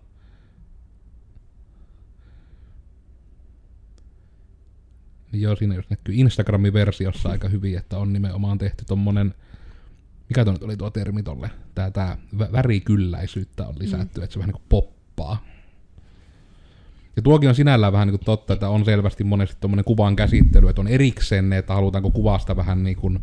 Niin 5.31 5.41
joo, 5.41 5.55
siinä 5.55 5.75
jos 5.75 5.89
näkyy 5.89 6.15
Instagramin 6.15 6.73
versiossa 6.73 7.29
aika 7.29 7.49
hyvin, 7.49 7.77
että 7.77 7.97
on 7.97 8.13
nimenomaan 8.13 8.57
tehty 8.57 8.85
tommonen, 8.85 9.33
mikä 10.29 10.43
tuo 10.45 10.53
nyt 10.53 10.63
oli 10.63 10.77
tuo 10.77 10.89
termi 10.89 11.23
tolle, 11.23 11.49
tää, 11.75 11.91
tää 11.91 12.17
värikylläisyyttä 12.51 13.67
on 13.67 13.75
lisätty, 13.79 14.19
mm. 14.19 14.23
että 14.23 14.33
se 14.33 14.39
vähän 14.39 14.47
niinku 14.47 14.65
poppaa. 14.69 15.45
Ja 17.15 17.21
tuokin 17.21 17.49
on 17.49 17.55
sinällään 17.55 17.93
vähän 17.93 18.07
niin 18.07 18.17
kuin 18.17 18.25
totta, 18.25 18.53
että 18.53 18.69
on 18.69 18.85
selvästi 18.85 19.23
monesti 19.23 19.57
tuommoinen 19.59 19.85
kuvan 19.85 20.15
käsittely, 20.15 20.69
että 20.69 20.81
on 20.81 20.87
erikseen 20.87 21.49
ne, 21.49 21.57
että 21.57 21.73
halutaanko 21.73 22.11
kuvasta 22.11 22.55
vähän 22.55 22.83
niin 22.83 22.95
kuin 22.95 23.19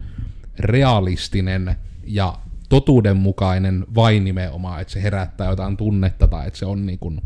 realistinen 0.58 1.76
ja 2.04 2.38
totuudenmukainen 2.68 3.86
vain 3.94 4.24
nimenomaan, 4.24 4.80
että 4.80 4.92
se 4.92 5.02
herättää 5.02 5.50
jotain 5.50 5.76
tunnetta 5.76 6.26
tai 6.26 6.46
että 6.46 6.58
se 6.58 6.66
on 6.66 6.86
niin 6.86 6.98
kuin, 6.98 7.20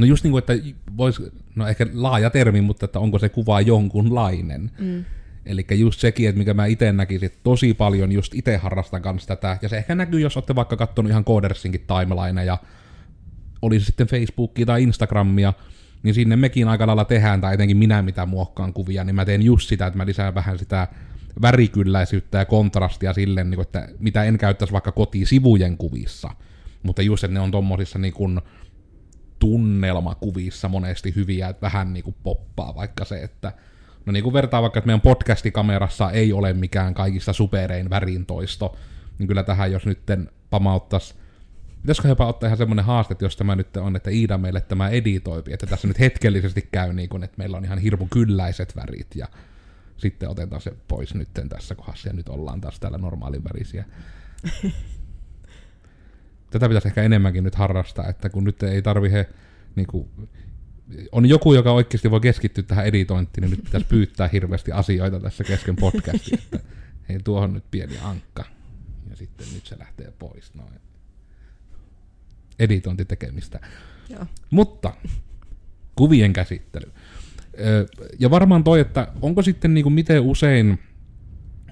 no 0.00 0.06
just 0.06 0.24
niin 0.24 0.30
kuin, 0.30 0.38
että 0.38 0.52
vois, 0.96 1.22
no 1.54 1.68
ehkä 1.68 1.86
laaja 1.92 2.30
termi, 2.30 2.60
mutta 2.60 2.84
että 2.84 2.98
onko 2.98 3.18
se 3.18 3.28
kuva 3.28 3.60
jonkunlainen. 3.60 4.70
Mm. 4.78 5.04
Eli 5.46 5.66
just 5.70 6.00
sekin, 6.00 6.28
että 6.28 6.38
mikä 6.38 6.54
mä 6.54 6.66
itse 6.66 6.92
näkisin, 6.92 7.26
että 7.26 7.38
tosi 7.42 7.74
paljon 7.74 8.12
just 8.12 8.34
itse 8.34 8.56
harrastan 8.56 9.02
kanssa 9.02 9.28
tätä, 9.28 9.58
ja 9.62 9.68
se 9.68 9.76
ehkä 9.76 9.94
näkyy, 9.94 10.20
jos 10.20 10.36
olette 10.36 10.54
vaikka 10.54 10.76
katsonut 10.76 11.10
ihan 11.10 11.24
Codersinkin 11.24 11.86
timeline 11.86 12.44
ja 12.44 12.58
oli 13.62 13.80
se 13.80 13.86
sitten 13.86 14.06
Facebookia 14.06 14.66
tai 14.66 14.82
Instagramia, 14.82 15.52
niin 16.02 16.14
sinne 16.14 16.36
mekin 16.36 16.68
aika 16.68 16.86
lailla 16.86 17.04
tehdään, 17.04 17.40
tai 17.40 17.54
etenkin 17.54 17.76
minä 17.76 18.02
mitä 18.02 18.26
muokkaan 18.26 18.72
kuvia, 18.72 19.04
niin 19.04 19.14
mä 19.14 19.24
teen 19.24 19.42
just 19.42 19.68
sitä, 19.68 19.86
että 19.86 19.96
mä 19.96 20.06
lisään 20.06 20.34
vähän 20.34 20.58
sitä 20.58 20.88
värikylläisyyttä 21.42 22.38
ja 22.38 22.44
kontrastia 22.44 23.12
silleen, 23.12 23.50
niin 23.50 23.60
että 23.60 23.88
mitä 23.98 24.24
en 24.24 24.38
käyttäisi 24.38 24.72
vaikka 24.72 24.92
kotisivujen 24.92 25.76
kuvissa, 25.76 26.30
mutta 26.82 27.02
just, 27.02 27.24
että 27.24 27.34
ne 27.34 27.40
on 27.40 27.50
tommosissa 27.50 27.98
niin 27.98 28.12
kuin 28.12 28.40
tunnelmakuvissa 29.40 30.68
monesti 30.68 31.14
hyviä, 31.14 31.48
että 31.48 31.62
vähän 31.62 31.92
niin 31.92 32.04
kuin 32.04 32.16
poppaa 32.22 32.74
vaikka 32.74 33.04
se, 33.04 33.22
että 33.22 33.52
no 34.06 34.12
niin 34.12 34.22
kuin 34.22 34.32
vertaa 34.32 34.62
vaikka, 34.62 34.78
että 34.78 34.86
meidän 34.86 35.00
podcastikamerassa 35.00 36.10
ei 36.10 36.32
ole 36.32 36.52
mikään 36.52 36.94
kaikista 36.94 37.32
superein 37.32 37.90
värintoisto, 37.90 38.76
niin 39.18 39.26
kyllä 39.26 39.42
tähän 39.42 39.72
jos 39.72 39.86
nytten 39.86 40.30
pamauttaisi 40.50 41.14
Pitäisikö 41.82 42.08
jopa 42.08 42.26
ottaa 42.26 42.46
ihan 42.46 42.58
semmoinen 42.58 42.84
haaste, 42.84 43.16
jos 43.20 43.36
tämä 43.36 43.56
nyt 43.56 43.76
on, 43.76 43.96
että 43.96 44.10
Iida 44.10 44.38
meille 44.38 44.60
tämä 44.60 44.88
editoipi, 44.88 45.52
että 45.52 45.66
tässä 45.66 45.88
nyt 45.88 46.00
hetkellisesti 46.00 46.68
käy 46.72 46.92
niin 46.92 47.08
kuin, 47.08 47.24
että 47.24 47.38
meillä 47.38 47.56
on 47.56 47.64
ihan 47.64 47.78
hirmu 47.78 48.06
kylläiset 48.06 48.76
värit 48.76 49.06
ja 49.14 49.26
sitten 49.96 50.28
otetaan 50.28 50.62
se 50.62 50.72
pois 50.88 51.14
nyt 51.14 51.28
tässä 51.48 51.74
kohdassa 51.74 52.08
ja 52.08 52.12
nyt 52.12 52.28
ollaan 52.28 52.60
taas 52.60 52.80
täällä 52.80 52.98
normaalin 52.98 53.44
värisiä. 53.44 53.84
Tätä 56.50 56.68
pitäisi 56.68 56.88
ehkä 56.88 57.02
enemmänkin 57.02 57.44
nyt 57.44 57.54
harrastaa, 57.54 58.08
että 58.08 58.28
kun 58.28 58.44
nyt 58.44 58.62
ei 58.62 58.82
tarvi 58.82 59.10
he, 59.10 59.28
niin 59.76 59.86
kuin, 59.86 60.08
on 61.12 61.26
joku, 61.26 61.54
joka 61.54 61.72
oikeasti 61.72 62.10
voi 62.10 62.20
keskittyä 62.20 62.64
tähän 62.64 62.86
editointiin, 62.86 63.42
niin 63.42 63.50
nyt 63.50 63.64
pitäisi 63.64 63.86
pyytää 63.86 64.28
hirveästi 64.32 64.72
asioita 64.72 65.20
tässä 65.20 65.44
kesken 65.44 65.76
podcastia, 65.76 66.38
että 66.44 66.60
hei 67.08 67.18
tuohon 67.24 67.52
nyt 67.52 67.64
pieni 67.70 67.98
ankka. 68.02 68.44
Ja 69.10 69.16
sitten 69.16 69.46
nyt 69.54 69.66
se 69.66 69.78
lähtee 69.78 70.12
pois. 70.18 70.54
Noin 70.54 70.80
editointitekemistä. 72.58 73.60
Joo. 74.08 74.26
Mutta 74.50 74.92
kuvien 75.96 76.32
käsittely. 76.32 76.92
Ja 78.18 78.30
varmaan 78.30 78.64
toi, 78.64 78.80
että 78.80 79.12
onko 79.22 79.42
sitten 79.42 79.74
niin 79.74 79.82
kuin 79.82 79.92
miten 79.92 80.20
usein, 80.20 80.78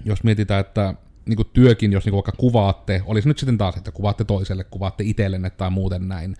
jos 0.05 0.23
mietitään, 0.23 0.59
että 0.59 0.93
niin 1.29 1.47
työkin, 1.53 1.91
jos 1.91 2.05
niin 2.05 2.13
vaikka 2.13 2.31
kuvaatte, 2.31 3.01
olisi 3.05 3.27
nyt 3.27 3.37
sitten 3.37 3.57
taas, 3.57 3.77
että 3.77 3.91
kuvaatte 3.91 4.25
toiselle, 4.25 4.63
kuvaatte 4.63 5.03
itsellenne 5.03 5.49
tai 5.49 5.69
muuten 5.69 6.07
näin, 6.07 6.35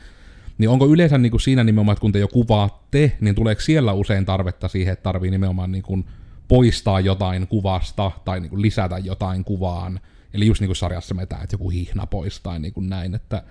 niin 0.57 0.69
onko 0.69 0.87
yleensä 0.87 1.17
niin 1.17 1.31
kuin 1.31 1.41
siinä 1.41 1.63
nimenomaan, 1.63 1.93
että 1.93 2.01
kun 2.01 2.11
te 2.11 2.19
jo 2.19 2.27
kuvaatte, 2.27 3.17
niin 3.21 3.35
tuleeko 3.35 3.61
siellä 3.61 3.93
usein 3.93 4.25
tarvetta 4.25 4.67
siihen, 4.67 4.93
että 4.93 5.03
tarvii 5.03 5.31
nimenomaan 5.31 5.71
niin 5.71 5.83
kuin 5.83 6.05
poistaa 6.47 6.99
jotain 6.99 7.47
kuvasta 7.47 8.11
tai 8.25 8.39
niin 8.39 8.49
kuin 8.49 8.61
lisätä 8.61 8.97
jotain 8.97 9.43
kuvaan, 9.43 9.99
eli 10.33 10.47
just 10.47 10.61
niin 10.61 10.67
kuin 10.67 10.75
sarjassa 10.75 11.15
metää, 11.15 11.41
että 11.43 11.53
joku 11.53 11.69
hihna 11.69 12.05
poistaa 12.05 12.59
niin 12.59 12.73
kuin 12.73 12.89
näin, 12.89 13.15
että 13.15 13.43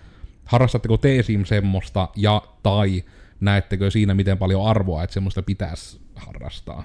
harrastatteko 0.44 0.96
te 0.96 1.18
esim. 1.18 1.44
semmoista, 1.44 2.08
ja 2.16 2.42
tai 2.62 3.04
näettekö 3.40 3.90
siinä 3.90 4.14
miten 4.14 4.38
paljon 4.38 4.66
arvoa, 4.66 5.02
että 5.02 5.14
semmoista 5.14 5.42
pitäisi 5.42 6.00
harrastaa? 6.14 6.84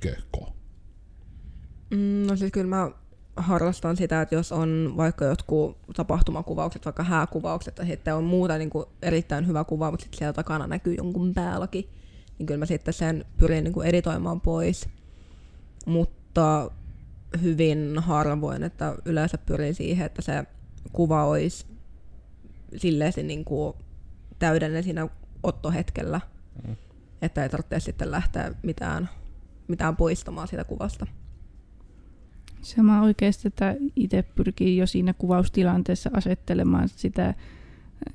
Köko? 0.00 0.52
Mm, 1.90 2.26
no 2.26 2.36
siis 2.36 2.52
kyllä 2.52 2.66
mä 2.66 2.90
harrastan 3.36 3.96
sitä, 3.96 4.22
että 4.22 4.34
jos 4.34 4.52
on 4.52 4.94
vaikka 4.96 5.24
jotkut 5.24 5.78
tapahtumakuvaukset, 5.96 6.84
vaikka 6.84 7.02
hääkuvaukset, 7.02 7.78
ja 7.78 7.84
sitten 7.84 8.14
on 8.14 8.24
muuta 8.24 8.58
niin 8.58 8.70
kuin 8.70 8.86
erittäin 9.02 9.46
hyvä 9.46 9.64
kuva, 9.64 9.90
mutta 9.90 10.02
sitten 10.04 10.18
siellä 10.18 10.32
takana 10.32 10.66
näkyy 10.66 10.94
jonkun 10.94 11.34
päälläkin, 11.34 11.88
niin 12.38 12.46
kyllä 12.46 12.58
mä 12.58 12.66
sitten 12.66 12.94
sen 12.94 13.24
pyrin 13.36 13.64
niin 13.64 13.74
kuin 13.74 13.86
editoimaan 13.86 14.40
pois. 14.40 14.88
Mutta 15.86 16.70
hyvin 17.42 17.98
harvoin, 17.98 18.62
että 18.62 18.96
yleensä 19.04 19.38
pyrin 19.38 19.74
siihen, 19.74 20.06
että 20.06 20.22
se 20.22 20.44
kuva 20.92 21.24
olisi 21.24 21.66
silleen 22.76 23.12
niin 23.22 23.44
kuin 23.44 23.74
täydellinen 24.38 24.84
siinä 24.84 25.08
ottohetkellä, 25.42 26.20
mm. 26.66 26.76
että 27.22 27.42
ei 27.42 27.48
tarvitse 27.48 27.80
sitten 27.80 28.10
lähteä 28.10 28.54
mitään, 28.62 29.08
mitään 29.68 29.96
poistamaan 29.96 30.48
siitä 30.48 30.64
kuvasta. 30.64 31.06
Sama 32.62 33.02
oikeasti, 33.02 33.48
että 33.48 33.76
itse 33.96 34.22
pyrkii 34.22 34.76
jo 34.76 34.86
siinä 34.86 35.12
kuvaustilanteessa 35.12 36.10
asettelemaan 36.12 36.88
sitä 36.88 37.34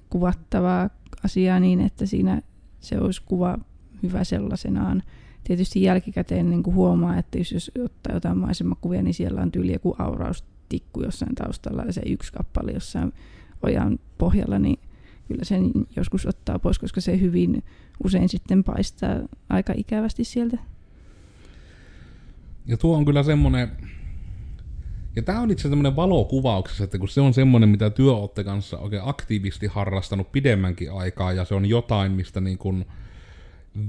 kuvattavaa 0.10 0.90
asiaa 1.26 1.60
niin, 1.60 1.82
että 1.82 2.06
siinä 2.06 2.42
se 2.80 3.00
olisi 3.00 3.22
kuva 3.26 3.58
hyvä 4.04 4.24
sellaisenaan. 4.24 5.04
Tietysti 5.44 5.82
jälkikäteen 5.82 6.50
niin 6.50 6.64
kuin 6.64 6.76
huomaa, 6.76 7.18
että 7.18 7.38
jos, 7.38 7.52
jos 7.52 7.72
ottaa 7.86 8.14
jotain 8.14 8.38
maisemakuvia, 8.38 9.02
niin 9.02 9.14
siellä 9.14 9.42
on 9.42 9.52
tyyli 9.52 9.74
joku 9.74 9.96
auraustikku 10.00 11.04
jossain 11.04 11.36
taustalla 11.36 11.84
ja 11.84 11.94
se 11.94 12.02
yksi 12.06 12.34
kappale 12.34 12.72
jossain 12.72 13.14
ojan 13.64 14.00
pohjalla, 14.18 14.60
niin 14.60 14.80
kyllä 15.28 15.44
sen 15.44 15.72
joskus 15.96 16.26
ottaa 16.26 16.60
pois, 16.60 16.80
koska 16.80 17.02
se 17.02 17.20
hyvin 17.20 17.64
usein 18.04 18.30
sitten 18.30 18.64
paistaa 18.64 19.16
aika 19.50 19.74
ikävästi 19.78 20.24
sieltä. 20.24 20.58
Ja 22.66 22.78
tuo 22.78 22.98
on 22.98 23.06
kyllä 23.06 23.24
semmoinen, 23.24 23.72
ja 25.18 25.24
tämä 25.24 25.42
on 25.42 25.52
itse 25.52 25.70
tämmöinen 25.70 25.96
valokuvauksessa, 25.96 26.84
että 26.84 26.98
kun 26.98 27.10
se 27.10 27.22
on 27.22 27.34
semmoinen, 27.34 27.70
mitä 27.70 27.90
työ 27.90 28.12
olette 28.12 28.44
kanssa 28.44 28.78
oikein 28.78 29.02
aktiivisesti 29.06 29.68
harrastanut 29.68 30.32
pidemmänkin 30.32 30.92
aikaa, 30.92 31.34
ja 31.34 31.46
se 31.46 31.56
on 31.56 31.66
jotain, 31.66 32.12
mistä 32.12 32.42
niin 32.42 32.58
kuin 32.58 32.86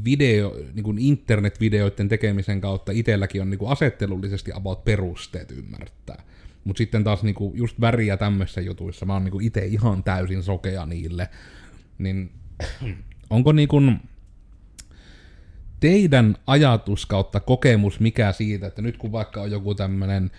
video, 0.04 0.56
niin 0.75 0.85
kuin 0.85 0.99
internetvideoiden 0.99 2.08
tekemisen 2.08 2.61
kautta 2.61 2.92
itselläkin 2.92 3.42
on 3.42 3.50
niin 3.50 3.58
kuin 3.58 3.70
asettelullisesti 3.70 4.50
about 4.54 4.85
perusteet 4.85 5.50
ymmärtää. 5.50 6.23
Mutta 6.64 6.78
sitten 6.78 7.04
taas 7.04 7.23
niin 7.23 7.35
kuin 7.35 7.58
just 7.58 7.80
väriä 7.80 8.16
tämmöisissä 8.16 8.61
jutuissa, 8.61 9.06
mä 9.06 9.12
oon 9.12 9.25
niin 9.25 9.42
itse 9.42 9.66
ihan 9.66 10.04
täysin 10.04 10.42
sokea 10.42 10.87
niille. 10.87 11.28
Niin 11.99 12.30
onko 13.30 13.52
niin 13.52 13.68
kuin 13.68 14.00
teidän 15.80 16.37
ajatus 16.47 17.06
kautta 17.06 17.40
kokemus 17.40 18.00
mikä 18.00 18.32
siitä, 18.32 18.66
että 18.66 18.82
nyt 18.82 18.97
kun 18.97 19.12
vaikka 19.12 19.42
on 19.42 19.50
joku 19.50 19.75
tämmöinen 19.75 20.30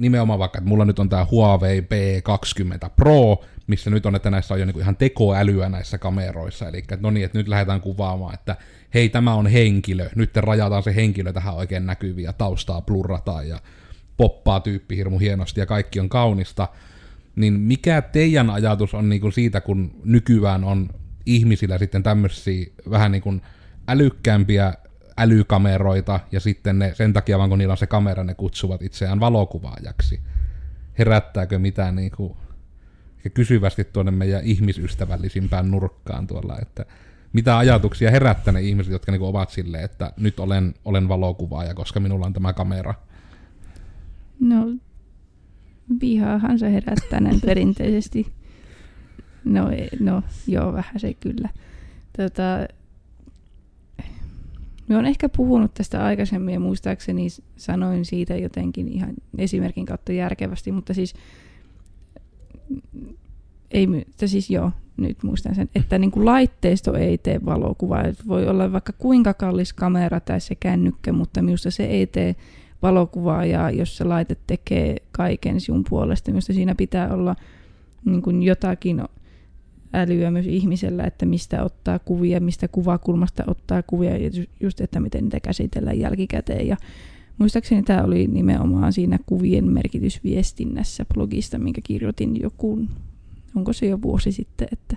nimenomaan 0.00 0.38
vaikka, 0.38 0.58
että 0.58 0.68
mulla 0.68 0.84
nyt 0.84 0.98
on 0.98 1.08
tämä 1.08 1.26
Huawei 1.30 1.80
P20 1.80 2.90
Pro, 2.96 3.44
missä 3.66 3.90
nyt 3.90 4.06
on, 4.06 4.16
että 4.16 4.30
näissä 4.30 4.54
on 4.54 4.60
jo 4.60 4.66
niinku 4.66 4.80
ihan 4.80 4.96
tekoälyä 4.96 5.68
näissä 5.68 5.98
kameroissa, 5.98 6.68
eli 6.68 6.78
että 6.78 6.98
no 7.00 7.10
niin, 7.10 7.24
että 7.24 7.38
nyt 7.38 7.48
lähdetään 7.48 7.80
kuvaamaan, 7.80 8.34
että 8.34 8.56
hei, 8.94 9.08
tämä 9.08 9.34
on 9.34 9.46
henkilö, 9.46 10.10
nyt 10.14 10.36
rajataan 10.36 10.82
se 10.82 10.94
henkilö 10.94 11.32
tähän 11.32 11.54
oikein 11.54 11.86
näkyviä, 11.86 12.32
taustaa 12.32 12.82
blurrataan 12.82 13.48
ja 13.48 13.60
poppaa 14.16 14.60
tyyppi 14.60 14.96
hirmu 14.96 15.18
hienosti 15.18 15.60
ja 15.60 15.66
kaikki 15.66 16.00
on 16.00 16.08
kaunista, 16.08 16.68
niin 17.36 17.52
mikä 17.52 18.02
teidän 18.02 18.50
ajatus 18.50 18.94
on 18.94 19.08
niinku 19.08 19.30
siitä, 19.30 19.60
kun 19.60 20.00
nykyään 20.04 20.64
on 20.64 20.88
ihmisillä 21.26 21.78
sitten 21.78 22.02
tämmöisiä 22.02 22.66
vähän 22.90 23.12
niin 23.12 23.22
kuin 23.22 23.42
älykkäämpiä 23.88 24.74
älykameroita, 25.20 26.20
ja 26.32 26.40
sitten 26.40 26.78
ne, 26.78 26.94
sen 26.94 27.12
takia 27.12 27.38
vaan 27.38 27.48
kun 27.48 27.58
niillä 27.58 27.72
on 27.72 27.78
se 27.78 27.86
kamera, 27.86 28.24
ne 28.24 28.34
kutsuvat 28.34 28.82
itseään 28.82 29.20
valokuvaajaksi. 29.20 30.20
Herättääkö 30.98 31.58
mitään 31.58 31.96
niin 31.96 32.10
kuin, 32.16 32.36
kysyvästi 33.34 33.84
tuonne 33.84 34.12
meidän 34.12 34.44
ihmisystävällisimpään 34.44 35.70
nurkkaan 35.70 36.26
tuolla, 36.26 36.58
että 36.62 36.86
mitä 37.32 37.58
ajatuksia 37.58 38.10
herättää 38.10 38.52
ne 38.52 38.60
ihmiset, 38.60 38.92
jotka 38.92 39.12
niin 39.12 39.22
ovat 39.22 39.50
silleen, 39.50 39.84
että 39.84 40.12
nyt 40.16 40.40
olen, 40.40 40.74
olen 40.84 41.08
valokuvaaja, 41.08 41.74
koska 41.74 42.00
minulla 42.00 42.26
on 42.26 42.32
tämä 42.32 42.52
kamera? 42.52 42.94
No, 44.40 44.66
vihaahan 46.00 46.58
se 46.58 46.72
herättää 46.72 47.20
näin 47.20 47.40
perinteisesti. 47.40 48.32
No, 49.44 49.70
no 50.00 50.22
joo, 50.46 50.72
vähän 50.72 51.00
se 51.00 51.14
kyllä. 51.14 51.48
Tota, 52.16 52.42
me 54.90 54.96
on 54.96 55.06
ehkä 55.06 55.28
puhunut 55.28 55.74
tästä 55.74 56.04
aikaisemmin 56.04 56.54
ja 56.54 56.60
muistaakseni 56.60 57.28
sanoin 57.56 58.04
siitä 58.04 58.36
jotenkin 58.36 58.88
ihan 58.88 59.14
esimerkin 59.38 59.86
kautta 59.86 60.12
järkevästi, 60.12 60.72
mutta 60.72 60.94
siis 60.94 61.14
ei, 63.70 63.88
että 64.08 64.26
siis 64.26 64.50
joo, 64.50 64.70
nyt 64.96 65.22
muistan 65.22 65.54
sen, 65.54 65.68
että 65.74 65.98
niin 65.98 66.10
kuin 66.10 66.24
laitteisto 66.24 66.94
ei 66.94 67.18
tee 67.18 67.40
valokuvaa. 67.44 68.04
Voi 68.28 68.48
olla 68.48 68.72
vaikka 68.72 68.92
kuinka 68.92 69.34
kallis 69.34 69.72
kamera 69.72 70.20
tai 70.20 70.40
se 70.40 70.54
kännykkä, 70.54 71.12
mutta 71.12 71.42
minusta 71.42 71.70
se 71.70 71.84
ei 71.84 72.06
tee 72.06 72.36
valokuvaa 72.82 73.44
ja 73.44 73.70
jos 73.70 73.96
se 73.96 74.04
laite 74.04 74.36
tekee 74.46 74.96
kaiken 75.12 75.60
sinun 75.60 75.84
puolesta, 75.88 76.30
minusta 76.30 76.52
siinä 76.52 76.74
pitää 76.74 77.14
olla 77.14 77.36
niin 78.04 78.22
kuin 78.22 78.42
jotakin 78.42 79.02
älyä 79.92 80.30
myös 80.30 80.46
ihmisellä, 80.46 81.04
että 81.04 81.26
mistä 81.26 81.64
ottaa 81.64 81.98
kuvia, 81.98 82.40
mistä 82.40 82.68
kuvakulmasta 82.68 83.44
ottaa 83.46 83.82
kuvia 83.82 84.16
ja 84.16 84.30
just, 84.60 84.80
että 84.80 85.00
miten 85.00 85.24
niitä 85.24 85.40
käsitellään 85.40 85.98
jälkikäteen. 85.98 86.66
Ja 86.66 86.76
muistaakseni 87.38 87.82
tämä 87.82 88.02
oli 88.02 88.26
nimenomaan 88.26 88.92
siinä 88.92 89.18
kuvien 89.26 89.72
merkitysviestinnässä 89.72 91.04
blogista, 91.14 91.58
minkä 91.58 91.80
kirjoitin 91.84 92.40
joku, 92.42 92.86
onko 93.56 93.72
se 93.72 93.86
jo 93.86 94.02
vuosi 94.02 94.32
sitten, 94.32 94.68
että 94.72 94.96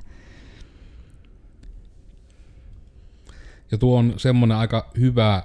ja 3.72 3.78
tuo 3.78 4.00
on 4.00 4.14
semmoinen 4.18 4.58
aika 4.58 4.92
hyvä 5.00 5.44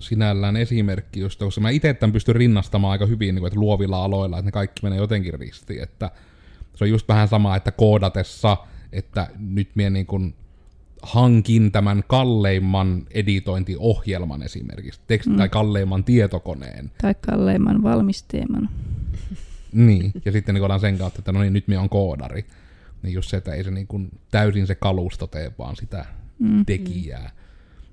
sinällään 0.00 0.56
esimerkki, 0.56 1.20
josta 1.20 1.44
koska 1.44 1.60
mä 1.60 1.70
itse 1.70 1.94
tämän 1.94 2.12
pystyn 2.12 2.36
rinnastamaan 2.36 2.92
aika 2.92 3.06
hyvin 3.06 3.34
niin 3.34 3.40
kuin, 3.40 3.48
että 3.48 3.60
luovilla 3.60 4.04
aloilla, 4.04 4.38
että 4.38 4.46
ne 4.46 4.52
kaikki 4.52 4.80
menee 4.82 4.98
jotenkin 4.98 5.34
ristiin, 5.34 5.82
että 5.82 6.10
se 6.74 6.84
on 6.84 6.90
just 6.90 7.08
vähän 7.08 7.28
sama, 7.28 7.56
että 7.56 7.72
koodatessa– 7.72 8.56
että 8.92 9.28
nyt 9.38 9.68
minä 9.74 9.90
niin 9.90 10.06
kuin 10.06 10.34
hankin 11.02 11.72
tämän 11.72 12.04
kalleimman 12.06 13.06
editointiohjelman 13.10 14.42
esimerkiksi, 14.42 15.00
tekst- 15.00 15.30
mm. 15.30 15.36
tai 15.36 15.48
kalleimman 15.48 16.04
tietokoneen. 16.04 16.90
Tai 17.02 17.14
kalleimman 17.20 17.82
valmisteeman. 17.82 18.68
niin, 19.72 20.12
ja 20.24 20.32
sitten 20.32 20.54
niin 20.54 20.64
ollaan 20.64 20.80
sen 20.80 20.98
kautta, 20.98 21.18
että 21.18 21.32
no 21.32 21.40
niin, 21.40 21.52
nyt 21.52 21.68
minä 21.68 21.80
on 21.80 21.88
koodari. 21.88 22.44
Niin 23.02 23.14
just 23.14 23.30
se, 23.30 23.36
että 23.36 23.54
ei 23.54 23.64
se 23.64 23.70
niin 23.70 23.86
kuin 23.86 24.10
täysin 24.30 24.66
se 24.66 24.74
kalusto 24.74 25.26
tee, 25.26 25.52
vaan 25.58 25.76
sitä 25.76 26.04
mm. 26.38 26.66
tekijää. 26.66 27.30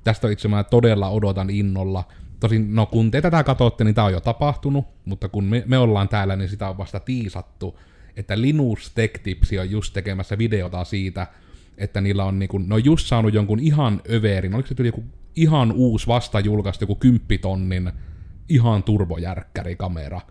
Tästä 0.04 0.30
itse 0.30 0.48
mä 0.48 0.64
todella 0.64 1.10
odotan 1.10 1.50
innolla. 1.50 2.04
Tosin, 2.40 2.76
no 2.76 2.86
kun 2.86 3.12
te 3.12 3.22
tätä 3.22 3.44
katsotte, 3.44 3.84
niin 3.84 3.96
tämä 3.96 4.06
on 4.06 4.14
jo 4.14 4.20
tapahtunut, 4.20 4.86
mutta 5.06 5.30
kun 5.30 5.44
me, 5.44 5.64
me 5.66 5.78
ollaan 5.78 6.10
täällä, 6.10 6.36
niin 6.36 6.50
sitä 6.50 6.70
on 6.70 6.78
vasta 6.78 7.00
tiisattu 7.00 7.80
että 8.18 8.42
Linus 8.42 8.92
Tech 8.96 9.22
Tips 9.24 9.50
on 9.60 9.72
just 9.72 9.94
tekemässä 9.94 10.38
videota 10.38 10.84
siitä, 10.84 11.28
että 11.78 12.02
niillä 12.02 12.24
on 12.24 12.40
niinku, 12.40 12.58
ne 12.58 12.76
on 12.76 12.86
just 12.86 13.08
saanut 13.08 13.34
jonkun 13.34 13.60
ihan 13.60 14.02
överin, 14.10 14.54
oliko 14.56 14.68
se 14.68 14.76
tuli 14.76 14.88
joku 14.88 15.04
ihan 15.36 15.72
uusi 15.72 16.08
vasta 16.08 16.40
julkaistu, 16.40 16.84
joku 16.84 16.96
kymppitonnin 16.96 17.92
ihan 18.50 18.84
turbojärkkärikamera. 18.84 20.22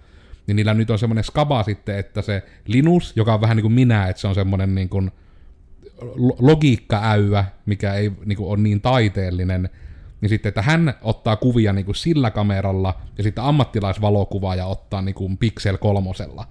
Niin 0.46 0.56
niillä 0.56 0.74
nyt 0.74 0.90
on 0.90 0.98
semmoinen 0.98 1.24
skaba 1.24 1.62
sitten, 1.62 1.98
että 1.98 2.22
se 2.22 2.42
Linus, 2.66 3.12
joka 3.16 3.34
on 3.34 3.40
vähän 3.40 3.56
niin 3.56 3.62
kuin 3.62 3.72
minä, 3.72 4.08
että 4.08 4.20
se 4.20 4.28
on 4.28 4.34
semmoinen 4.34 4.74
niin 4.74 4.88
kuin 4.88 5.10
logiikkaäyvä, 6.38 7.44
mikä 7.66 7.94
ei 7.94 8.12
niin 8.24 8.36
kuin 8.36 8.50
ole 8.50 8.58
niin 8.58 8.80
taiteellinen, 8.80 9.68
niin 10.20 10.28
sitten, 10.28 10.48
että 10.48 10.62
hän 10.62 10.94
ottaa 11.02 11.36
kuvia 11.36 11.72
niin 11.72 11.84
kuin 11.84 11.94
sillä 11.94 12.30
kameralla, 12.30 13.00
ja 13.18 13.22
sitten 13.22 13.44
ammattilaisvalokuvaaja 13.44 14.66
ottaa 14.66 15.02
niin 15.02 15.14
kuin 15.14 15.38
Pixel 15.38 15.78
kolmosella 15.78 16.46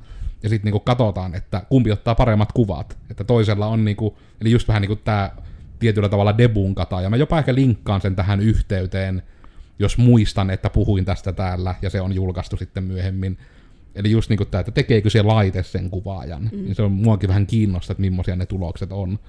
ja 0.46 0.50
sitten 0.50 0.66
niinku 0.66 0.80
katsotaan, 0.80 1.36
että 1.36 1.62
kumpi 1.70 1.92
ottaa 1.92 2.16
paremmat 2.16 2.52
kuvat. 2.52 2.98
Että 3.12 3.24
toisella 3.24 3.68
on 3.68 3.86
niinku, 3.86 4.18
eli 4.42 4.52
just 4.52 4.68
vähän 4.68 4.82
niinku 4.82 4.96
tämä 4.96 5.32
tietyllä 5.80 6.10
tavalla 6.10 6.38
debunkata, 6.38 7.02
ja 7.02 7.10
mä 7.10 7.16
jopa 7.16 7.40
ehkä 7.40 7.56
linkkaan 7.56 8.02
sen 8.02 8.16
tähän 8.16 8.40
yhteyteen, 8.40 9.24
jos 9.80 9.98
muistan, 9.98 10.50
että 10.50 10.70
puhuin 10.70 11.06
tästä 11.06 11.34
täällä, 11.34 11.76
ja 11.82 11.90
se 11.90 12.02
on 12.02 12.14
julkaistu 12.14 12.58
sitten 12.58 12.84
myöhemmin. 12.84 13.38
Eli 13.96 14.12
just 14.12 14.30
niinku 14.30 14.46
tämä, 14.46 14.60
että 14.60 14.72
tekeekö 14.72 15.10
se 15.10 15.22
laite 15.22 15.64
sen 15.64 15.90
kuvaajan. 15.90 16.44
Mm. 16.44 16.50
Niin 16.64 16.76
se 16.76 16.82
on 16.82 16.92
muakin 16.92 17.30
vähän 17.30 17.48
kiinnostaa, 17.48 17.92
että 17.94 18.02
millaisia 18.02 18.36
ne 18.36 18.46
tulokset 18.46 18.92
on. 18.92 19.20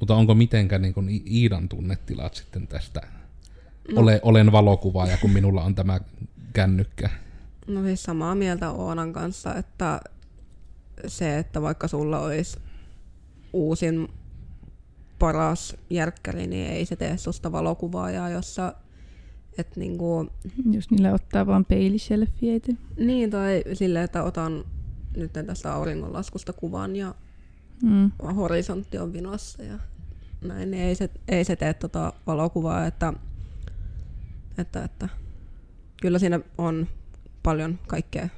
Mutta 0.00 0.14
onko 0.14 0.34
mitenkään 0.34 0.82
niin 0.82 1.22
Iidan 1.26 1.68
tunnetilat 1.68 2.34
sitten 2.34 2.66
tästä? 2.66 3.00
No. 3.92 4.00
Ole, 4.00 4.20
olen 4.22 4.52
valokuvaaja, 4.52 5.16
kun 5.16 5.30
minulla 5.30 5.64
on 5.64 5.74
tämä 5.74 6.00
kännykkä. 6.52 7.10
No 7.66 7.82
siis 7.82 8.02
samaa 8.02 8.34
mieltä 8.34 8.70
Oonan 8.70 9.12
kanssa, 9.12 9.54
että 9.54 10.00
se, 11.06 11.38
että 11.38 11.62
vaikka 11.62 11.88
sulla 11.88 12.20
olisi 12.20 12.58
uusin 13.52 14.08
paras 15.18 15.76
järkkäri, 15.90 16.46
niin 16.46 16.66
ei 16.70 16.86
se 16.86 16.96
tee 16.96 17.16
susta 17.18 17.52
valokuvaajaa, 17.52 18.30
jossa 18.30 18.74
Et 19.58 19.76
niinku, 19.76 20.26
Jos 20.70 20.90
niillä 20.90 21.12
ottaa 21.14 21.46
vaan 21.46 21.64
peiliselfieitä. 21.64 22.72
niin, 22.98 23.30
tai 23.30 23.62
silleen, 23.72 24.04
että 24.04 24.22
otan 24.22 24.64
nyt 25.16 25.32
tästä 25.46 25.74
auringonlaskusta 25.74 26.52
kuvan 26.52 26.96
ja 26.96 27.14
Mm. 27.82 28.10
horisontti 28.34 28.98
on 28.98 29.12
vinossa 29.12 29.62
ja 29.62 29.78
näin, 30.44 30.70
niin 30.70 30.82
ei 30.82 30.94
se, 30.94 31.10
ei 31.28 31.44
se 31.44 31.56
tee 31.56 31.74
tota 31.74 32.12
valokuvaa, 32.26 32.86
että, 32.86 33.12
että, 34.58 34.84
että 34.84 35.08
kyllä 36.02 36.18
siinä 36.18 36.40
on 36.58 36.86
paljon 37.42 37.78
kaikkea 37.86 38.28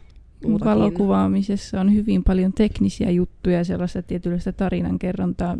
muutakin. 0.47 0.71
Valokuvaamisessa 0.71 1.81
on 1.81 1.95
hyvin 1.95 2.25
paljon 2.25 2.53
teknisiä 2.53 3.11
juttuja 3.11 3.59
ja 3.59 3.65
sellaista 3.65 4.03
tietynlaista 4.03 4.53
tarinankerrontaa, 4.53 5.59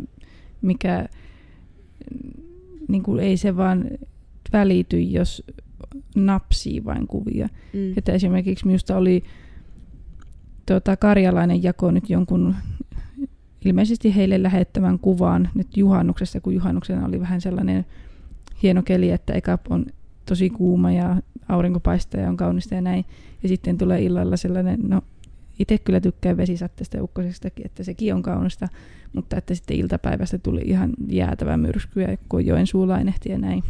mikä 0.61 1.09
niin 2.87 3.03
kuin 3.03 3.19
ei 3.19 3.37
se 3.37 3.57
vaan 3.57 3.85
välity, 4.53 5.01
jos 5.01 5.43
napsii 6.15 6.85
vain 6.85 7.07
kuvia. 7.07 7.49
Mm. 7.73 7.93
Että 7.97 8.11
esimerkiksi 8.11 8.65
minusta 8.65 8.97
oli 8.97 9.23
tota, 10.65 10.97
karjalainen 10.97 11.63
jako 11.63 11.91
nyt 11.91 12.09
jonkun 12.09 12.55
ilmeisesti 13.65 14.15
heille 14.15 14.43
lähettävän 14.43 14.99
kuvan 14.99 15.49
nyt 15.55 15.77
juhannuksesta, 15.77 16.41
kun 16.41 16.53
juhannuksena 16.53 17.05
oli 17.05 17.19
vähän 17.19 17.41
sellainen 17.41 17.85
hieno 18.63 18.83
keli, 18.83 19.11
että 19.11 19.33
eka 19.33 19.59
on 19.69 19.85
tosi 20.25 20.49
kuuma 20.49 20.91
ja 20.91 21.15
aurinko 21.49 21.79
paistaa 21.79 22.21
ja 22.21 22.29
on 22.29 22.37
kaunista 22.37 22.75
ja 22.75 22.81
näin. 22.81 23.05
Ja 23.43 23.49
sitten 23.49 23.77
tulee 23.77 24.01
illalla 24.01 24.37
sellainen, 24.37 24.79
no 24.87 25.01
itse 25.59 25.77
kyllä 25.77 25.99
tykkään 26.01 26.37
vesisatteesta 26.37 26.97
ja 26.97 27.03
ukkosestakin, 27.03 27.65
että 27.65 27.83
sekin 27.83 28.13
on 28.13 28.21
kaunista, 28.21 28.67
mutta 29.13 29.37
että 29.37 29.55
sitten 29.55 29.77
iltapäivästä 29.77 30.37
tuli 30.37 30.61
ihan 30.65 30.93
jäätävä 31.07 31.57
myrsky 31.57 32.01
ja 32.01 32.17
kun 32.29 32.45
Joensuu 32.45 32.87
lainehti 32.87 33.29
ja 33.29 33.37
näin. 33.37 33.63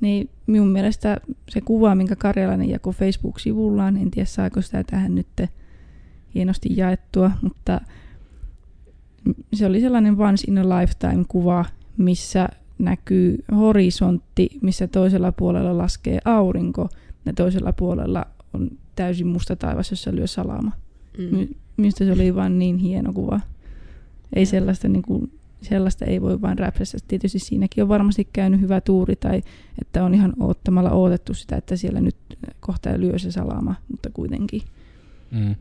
Niin 0.00 0.30
minun 0.46 0.68
mielestä 0.68 1.20
se 1.48 1.60
kuva, 1.60 1.94
minkä 1.94 2.16
Karjalainen 2.16 2.70
jako 2.70 2.92
Facebook-sivullaan, 2.92 3.96
en 3.96 4.10
tiedä 4.10 4.26
saako 4.26 4.62
sitä 4.62 4.84
tähän 4.84 5.14
nyt 5.14 5.50
hienosti 6.34 6.68
jaettua, 6.76 7.30
mutta 7.42 7.80
se 9.52 9.66
oli 9.66 9.80
sellainen 9.80 10.20
once 10.20 10.44
in 10.48 10.58
a 10.58 10.78
lifetime 10.78 11.24
kuva, 11.28 11.64
missä 11.96 12.48
näkyy 12.78 13.44
horisontti, 13.56 14.50
missä 14.62 14.88
toisella 14.88 15.32
puolella 15.32 15.78
laskee 15.78 16.18
aurinko 16.24 16.88
ja 17.26 17.32
toisella 17.32 17.72
puolella 17.72 18.26
on 18.52 18.70
täysin 18.96 19.26
musta 19.26 19.56
taivas, 19.56 19.90
jossa 19.90 20.14
lyö 20.14 20.26
salama. 20.26 20.72
Mm. 21.18 21.48
Minusta 21.76 22.04
se 22.04 22.12
oli 22.12 22.34
vaan 22.34 22.58
niin 22.58 22.76
hieno 22.76 23.12
kuva. 23.12 23.40
Ei 24.32 24.46
sellaista, 24.46 24.88
niin 24.88 25.02
kuin, 25.02 25.32
sellaista 25.62 26.04
ei 26.04 26.22
voi 26.22 26.40
vain 26.40 26.58
räpsästä. 26.58 26.98
Tietysti 27.08 27.38
siinäkin 27.38 27.82
on 27.82 27.88
varmasti 27.88 28.28
käynyt 28.32 28.60
hyvä 28.60 28.80
tuuri 28.80 29.16
tai 29.16 29.42
että 29.82 30.04
on 30.04 30.14
ihan 30.14 30.32
oottamalla 30.40 30.90
odotettu 30.90 31.34
sitä, 31.34 31.56
että 31.56 31.76
siellä 31.76 32.00
nyt 32.00 32.16
kohta 32.60 33.00
lyö 33.00 33.18
se 33.18 33.30
salama, 33.30 33.74
mutta 33.90 34.10
kuitenkin. 34.10 34.62
Mm. 35.30 35.54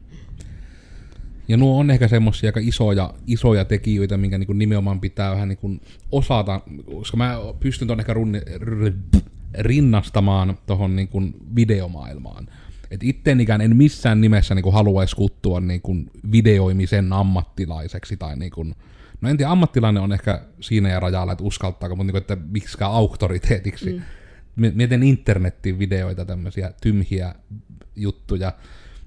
Ja 1.48 1.58
nuo 1.58 1.80
on 1.80 1.92
ehkä 1.92 2.08
semmoisia 2.08 2.48
aika 2.48 2.60
isoja, 2.64 3.14
isoja 3.28 3.66
tekijöitä, 3.66 4.18
minkä 4.18 4.38
niin 4.38 4.60
nimenomaan 4.60 5.00
pitää 5.00 5.32
vähän 5.32 5.50
niin 5.50 5.82
osata, 6.12 6.62
koska 6.86 7.18
mä 7.18 7.38
pystyn 7.60 7.88
ton 7.88 8.00
ehkä 8.00 8.14
runni, 8.14 8.42
rinnastamaan 9.60 10.58
tuohon 10.66 10.96
niin 10.96 11.10
videomaailmaan. 11.56 12.48
Et 12.92 13.04
ittenikään 13.04 13.62
en 13.62 13.76
missään 13.76 14.22
nimessä 14.22 14.56
niin 14.56 14.74
haluaisi 14.74 15.16
kuttua 15.16 15.60
niin 15.60 16.12
videoimisen 16.32 17.14
ammattilaiseksi 17.14 18.18
tai 18.18 18.38
niin 18.38 18.52
kuin, 18.52 18.76
no 19.22 19.30
en 19.30 19.38
tiedä, 19.38 19.52
ammattilainen 19.52 20.04
on 20.04 20.14
ehkä 20.14 20.42
siinä 20.60 20.90
ja 20.90 21.00
rajalla, 21.00 21.32
että 21.32 21.44
uskaltaako, 21.44 21.96
mutta 21.96 22.04
niin 22.04 22.12
kuin, 22.12 22.22
että 22.22 22.38
miksikään 22.52 22.92
auktoriteetiksi. 22.92 24.04
Mm. 24.56 24.72
Mietin 24.76 25.04
internetin 25.04 25.80
videoita, 25.80 26.26
tämmöisiä 26.26 26.72
tymhiä 26.82 27.36
juttuja, 27.96 28.54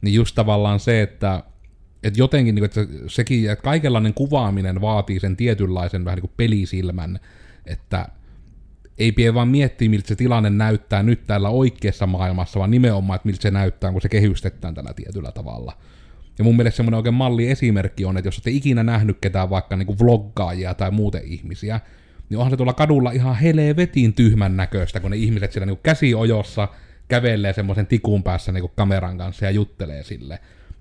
niin 0.01 0.15
just 0.15 0.35
tavallaan 0.35 0.81
se, 0.81 1.03
että 1.03 1.43
et 2.07 2.17
jotenkin 2.17 2.55
niin 2.55 2.71
kuin, 2.71 2.85
että 2.85 2.95
sekin, 3.07 3.51
että 3.51 3.63
kaikenlainen 3.63 4.15
kuvaaminen 4.15 4.81
vaatii 4.81 5.21
sen 5.21 5.37
tietynlaisen 5.37 6.05
vähän 6.05 6.17
niin 6.17 6.29
kuin 6.29 6.35
pelisilmän, 6.37 7.21
että 7.67 8.09
ei 8.99 9.13
pidä 9.13 9.35
vaan 9.35 9.49
miettiä, 9.49 9.89
miltä 9.89 10.09
se 10.09 10.17
tilanne 10.17 10.51
näyttää 10.51 11.03
nyt 11.03 11.27
täällä 11.27 11.49
oikeassa 11.49 12.07
maailmassa, 12.07 12.59
vaan 12.59 12.71
nimenomaan, 12.71 13.17
että 13.17 13.27
miltä 13.29 13.43
se 13.43 13.51
näyttää, 13.51 13.93
kun 13.93 14.03
se 14.03 14.09
kehystetään 14.09 14.75
tällä 14.75 14.95
tietyllä 14.95 15.33
tavalla. 15.33 15.73
Ja 16.39 16.45
mun 16.45 16.57
mielestä 16.57 16.77
semmoinen 16.77 16.97
oikein 16.97 17.15
malliesimerkki 17.15 18.05
on, 18.05 18.17
että 18.17 18.29
jos 18.29 18.37
olette 18.37 18.51
ikinä 18.51 18.83
nähnyt 18.83 19.19
ketään 19.21 19.51
vaikka 19.51 19.77
niin 19.77 19.87
kuin 19.87 19.99
vloggaajia 19.99 20.75
tai 20.75 20.91
muuten 20.91 21.23
ihmisiä, 21.25 21.81
niin 22.29 22.39
onhan 22.39 22.51
se 22.51 22.57
tuolla 22.57 22.73
kadulla 22.73 23.11
ihan 23.11 23.37
helvetin 23.37 24.15
tyhmän 24.15 24.57
näköistä, 24.57 25.01
kun 25.01 25.11
ne 25.11 25.17
ihmiset 25.17 25.53
siellä 25.53 25.67
niin 25.67 25.79
käsiojossa 25.83 26.69
kävelee 27.09 27.53
semmoisen 27.53 27.87
tikun 27.87 28.23
päässä 28.23 28.53
niin 28.53 28.71
kameran 28.77 29.19
kanssa 29.19 29.45
ja 29.45 29.51
juttelee 29.51 30.03
sille. 30.03 30.39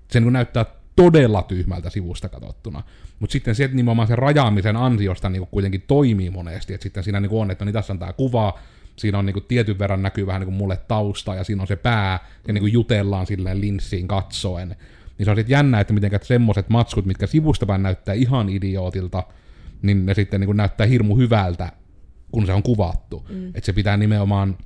Se 0.08 0.20
niin 0.20 0.32
näyttää 0.32 0.64
todella 0.96 1.42
tyhmältä 1.42 1.90
sivusta 1.90 2.28
katsottuna. 2.28 2.82
Mutta 3.20 3.32
sitten 3.32 3.54
sieltä 3.54 3.74
nimenomaan 3.74 4.08
sen 4.08 4.18
rajaamisen 4.18 4.76
ansiosta 4.76 5.28
niin 5.28 5.46
kuitenkin 5.46 5.84
toimii 5.86 6.30
monesti, 6.30 6.74
että 6.74 6.82
sitten 6.82 7.04
siinä 7.04 7.20
niin 7.20 7.32
on, 7.32 7.50
että 7.50 7.64
no 7.64 7.66
niin 7.66 7.72
tässä 7.72 7.92
on 7.92 7.98
tämä 7.98 8.12
kuva, 8.12 8.58
siinä 8.96 9.18
on 9.18 9.26
niin 9.26 9.44
tietyn 9.48 9.78
verran 9.78 10.02
näkyy 10.02 10.26
vähän 10.26 10.40
niin 10.40 10.54
mulle 10.54 10.76
tausta, 10.88 11.34
ja 11.34 11.44
siinä 11.44 11.62
on 11.62 11.66
se 11.66 11.76
pää, 11.76 12.18
ja 12.46 12.52
niin 12.52 12.72
jutellaan 12.72 13.26
silleen 13.26 13.60
linssiin 13.60 14.08
katsoen. 14.08 14.76
Niin 15.18 15.24
se 15.24 15.30
on 15.30 15.36
sitten 15.36 15.52
jännä, 15.52 15.80
että 15.80 15.92
miten 15.92 16.10
semmoiset 16.22 16.68
matskut, 16.68 17.06
mitkä 17.06 17.26
sivusta 17.26 17.66
päin 17.66 17.82
näyttää 17.82 18.14
ihan 18.14 18.48
idiootilta, 18.48 19.22
niin 19.82 20.06
ne 20.06 20.14
sitten 20.14 20.40
niin 20.40 20.56
näyttää 20.56 20.86
hirmu 20.86 21.16
hyvältä, 21.16 21.72
kun 22.32 22.46
se 22.46 22.52
on 22.52 22.62
kuvattu. 22.62 23.26
Mm. 23.28 23.48
Että 23.48 23.66
se 23.66 23.72
pitää 23.72 23.96
nimenomaan 23.96 24.58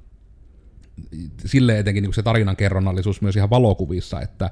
sille 1.44 1.78
etenkin 1.78 2.02
niin 2.02 2.14
se 2.14 2.22
tarinan 2.22 2.56
kerronnallisuus 2.56 3.22
myös 3.22 3.36
ihan 3.36 3.50
valokuvissa, 3.50 4.20
että 4.20 4.50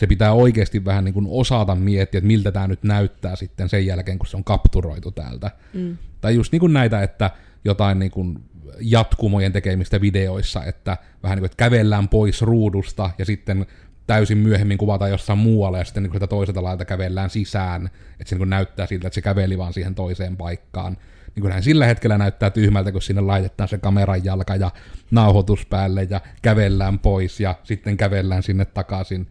se 0.00 0.06
pitää 0.06 0.32
oikeasti 0.32 0.84
vähän 0.84 1.04
niin 1.04 1.14
kuin 1.14 1.26
osata 1.30 1.74
miettiä, 1.74 2.18
että 2.18 2.26
miltä 2.26 2.52
tämä 2.52 2.66
nyt 2.66 2.82
näyttää 2.82 3.36
sitten 3.36 3.68
sen 3.68 3.86
jälkeen, 3.86 4.18
kun 4.18 4.26
se 4.26 4.36
on 4.36 4.44
kapturoitu 4.44 5.10
täältä. 5.10 5.50
Mm. 5.74 5.96
Tai 6.20 6.34
just 6.34 6.52
niin 6.52 6.60
kuin 6.60 6.72
näitä, 6.72 7.02
että 7.02 7.30
jotain 7.64 7.98
niin 7.98 8.10
kuin 8.10 8.38
jatkumojen 8.80 9.52
tekemistä 9.52 10.00
videoissa, 10.00 10.64
että 10.64 10.96
vähän 11.22 11.36
niin 11.36 11.40
kuin, 11.40 11.46
että 11.46 11.56
kävellään 11.56 12.08
pois 12.08 12.42
ruudusta 12.42 13.10
ja 13.18 13.24
sitten 13.24 13.66
täysin 14.06 14.38
myöhemmin 14.38 14.78
kuvataan 14.78 15.10
jossain 15.10 15.38
muualla 15.38 15.78
ja 15.78 15.84
sitten 15.84 16.02
niin 16.02 16.10
kuin 16.10 16.28
toiselta 16.28 16.62
lailta 16.62 16.84
kävellään 16.84 17.30
sisään, 17.30 17.90
että 18.20 18.30
se 18.30 18.36
niin 18.36 18.50
näyttää 18.50 18.86
siltä, 18.86 19.06
että 19.06 19.14
se 19.14 19.22
käveli 19.22 19.58
vaan 19.58 19.72
siihen 19.72 19.94
toiseen 19.94 20.36
paikkaan. 20.36 20.96
Niin 21.34 21.42
kuin 21.42 21.62
sillä 21.62 21.86
hetkellä 21.86 22.18
näyttää 22.18 22.50
tyhmältä, 22.50 22.92
kun 22.92 23.02
sinne 23.02 23.22
laitetaan 23.22 23.68
se 23.68 23.78
kameran 23.78 24.24
jalka 24.24 24.56
ja 24.56 24.70
nauhoitus 25.10 25.66
päälle 25.66 26.06
ja 26.10 26.20
kävellään 26.42 26.98
pois 26.98 27.40
ja 27.40 27.54
sitten 27.64 27.96
kävellään 27.96 28.42
sinne 28.42 28.64
takaisin 28.64 29.26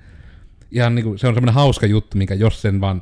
ihan 0.71 0.95
niin 0.95 1.05
kuin, 1.05 1.19
se 1.19 1.27
on 1.27 1.33
semmoinen 1.33 1.55
hauska 1.55 1.85
juttu, 1.85 2.17
mikä 2.17 2.33
jos 2.33 2.61
sen 2.61 2.81
vaan 2.81 3.01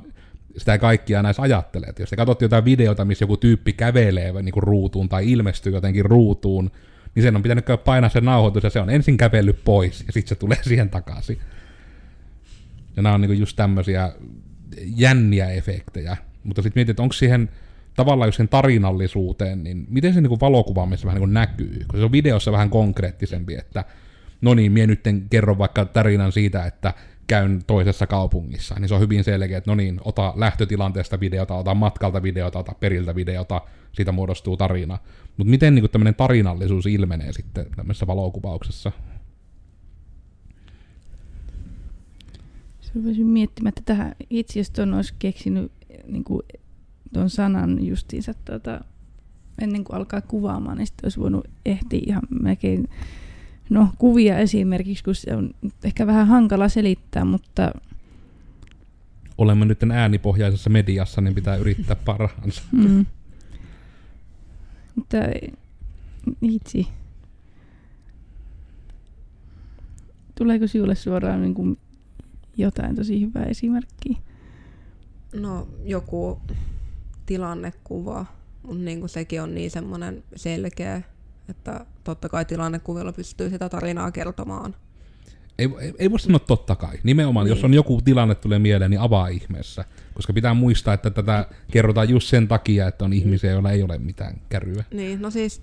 sitä 0.57 0.77
kaikkia 0.77 1.23
näissä 1.23 1.41
ajattelee. 1.41 1.89
Että 1.89 2.01
jos 2.01 2.09
te 2.09 2.15
katsotte 2.15 2.45
jotain 2.45 2.65
videota, 2.65 3.05
missä 3.05 3.23
joku 3.23 3.37
tyyppi 3.37 3.73
kävelee 3.73 4.41
niin 4.41 4.53
kuin 4.53 4.63
ruutuun 4.63 5.09
tai 5.09 5.31
ilmestyy 5.31 5.73
jotenkin 5.73 6.05
ruutuun, 6.05 6.71
niin 7.15 7.23
sen 7.23 7.35
on 7.35 7.43
pitänyt 7.43 7.65
painaa 7.85 8.09
se 8.09 8.21
nauhoitus 8.21 8.63
ja 8.63 8.69
se 8.69 8.79
on 8.79 8.89
ensin 8.89 9.17
kävellyt 9.17 9.63
pois 9.63 10.03
ja 10.07 10.13
sitten 10.13 10.29
se 10.29 10.35
tulee 10.35 10.57
siihen 10.67 10.89
takaisin. 10.89 11.39
Ja 12.95 13.03
nämä 13.03 13.15
on 13.15 13.21
niin 13.21 13.29
kuin 13.29 13.39
just 13.39 13.55
tämmöisiä 13.55 14.11
jänniä 14.95 15.49
efektejä. 15.49 16.17
Mutta 16.43 16.61
sitten 16.61 16.79
mietit, 16.79 16.89
että 16.89 17.03
onko 17.03 17.13
siihen 17.13 17.49
tavallaan 17.95 18.33
sen 18.33 18.49
tarinallisuuteen, 18.49 19.63
niin 19.63 19.85
miten 19.89 20.13
se 20.13 20.21
niin 20.21 20.39
valokuvaamissa 20.39 21.07
vähän 21.07 21.21
niin 21.21 21.33
näkyy? 21.33 21.85
Kun 21.87 21.99
se 21.99 22.05
on 22.05 22.11
videossa 22.11 22.51
vähän 22.51 22.69
konkreettisempi, 22.69 23.55
että 23.55 23.83
no 24.41 24.53
niin, 24.53 24.71
mie 24.71 24.87
nyt 24.87 25.01
kerron 25.29 25.57
vaikka 25.57 25.85
tarinan 25.85 26.31
siitä, 26.31 26.65
että 26.65 26.93
käyn 27.27 27.61
toisessa 27.67 28.07
kaupungissa, 28.07 28.75
niin 28.79 28.89
se 28.89 28.95
on 28.95 29.01
hyvin 29.01 29.23
selkeä, 29.23 29.57
että 29.57 29.71
no 29.71 29.75
niin, 29.75 30.01
ota 30.05 30.33
lähtötilanteesta 30.35 31.19
videota, 31.19 31.55
ota 31.55 31.75
matkalta 31.75 32.23
videota, 32.23 32.59
ota 32.59 32.73
periltä 32.79 33.15
videota, 33.15 33.61
siitä 33.91 34.11
muodostuu 34.11 34.57
tarina. 34.57 34.97
Mutta 35.37 35.51
miten 35.51 35.75
niin 35.75 35.89
tämmöinen 35.89 36.15
tarinallisuus 36.15 36.85
ilmenee 36.85 37.33
sitten 37.33 37.65
tämmöisessä 37.75 38.07
valokuvauksessa? 38.07 38.91
Se 42.81 43.03
voisin 43.03 43.27
miettimään, 43.27 43.69
että 43.69 43.81
tähän 43.85 44.15
itse 44.29 44.59
jos 44.59 44.69
tuon 44.69 44.93
olisi 44.93 45.13
keksinyt 45.19 45.71
niin 46.07 46.23
kuin, 46.23 46.41
tuon 47.13 47.29
sanan 47.29 47.85
justiinsa 47.85 48.33
tuota, 48.33 48.81
ennen 49.61 49.83
kuin 49.83 49.95
alkaa 49.95 50.21
kuvaamaan, 50.21 50.77
niin 50.77 50.87
sitten 50.87 51.05
olisi 51.05 51.19
voinut 51.19 51.47
ehtiä 51.65 52.01
ihan 52.07 52.23
melkein 52.41 52.89
no, 53.69 53.89
kuvia 53.97 54.37
esimerkiksi, 54.37 55.03
kun 55.03 55.15
se 55.15 55.35
on 55.35 55.51
ehkä 55.83 56.07
vähän 56.07 56.27
hankala 56.27 56.69
selittää, 56.69 57.25
mutta... 57.25 57.71
Olemme 59.37 59.65
nyt 59.65 59.79
äänipohjaisessa 59.93 60.69
mediassa, 60.69 61.21
niin 61.21 61.35
pitää 61.35 61.55
yrittää 61.55 61.95
parhaansa. 61.95 62.61
Mm. 62.71 63.05
Mutta 64.95 65.17
itse. 66.41 66.85
Tuleeko 70.35 70.67
sinulle 70.67 70.95
suoraan 70.95 71.41
niin 71.41 71.53
kuin 71.53 71.77
jotain 72.57 72.95
tosi 72.95 73.21
hyvää 73.21 73.43
esimerkkiä? 73.43 74.17
No 75.35 75.67
joku 75.83 76.41
tilannekuva, 77.25 78.25
mutta 78.63 78.83
niin 78.83 79.09
sekin 79.09 79.41
on 79.41 79.55
niin 79.55 79.71
semmoinen 79.71 80.23
selkeä, 80.35 81.01
että 81.49 81.85
totta 82.03 82.29
kai 82.29 82.45
tilannekuvilla 82.45 83.13
pystyy 83.13 83.49
sitä 83.49 83.69
tarinaa 83.69 84.11
kertomaan. 84.11 84.75
Ei, 85.59 85.69
ei, 85.79 85.93
ei 85.99 86.11
voi 86.11 86.19
sanoa 86.19 86.39
totta 86.39 86.75
kai. 86.75 86.97
Nimenomaan, 87.03 87.45
niin. 87.45 87.55
jos 87.55 87.63
on 87.63 87.73
joku 87.73 88.01
tilanne 88.01 88.35
tulee 88.35 88.59
mieleen, 88.59 88.91
niin 88.91 89.01
avaa 89.01 89.27
ihmeessä. 89.27 89.85
Koska 90.13 90.33
pitää 90.33 90.53
muistaa, 90.53 90.93
että 90.93 91.09
tätä 91.09 91.47
kerrotaan 91.71 92.09
just 92.09 92.27
sen 92.27 92.47
takia, 92.47 92.87
että 92.87 93.05
on 93.05 93.13
ihmisiä, 93.13 93.51
joilla 93.51 93.71
ei 93.71 93.83
ole 93.83 93.97
mitään 93.97 94.41
käryä. 94.49 94.83
Niin, 94.91 95.21
no 95.21 95.31
siis 95.31 95.61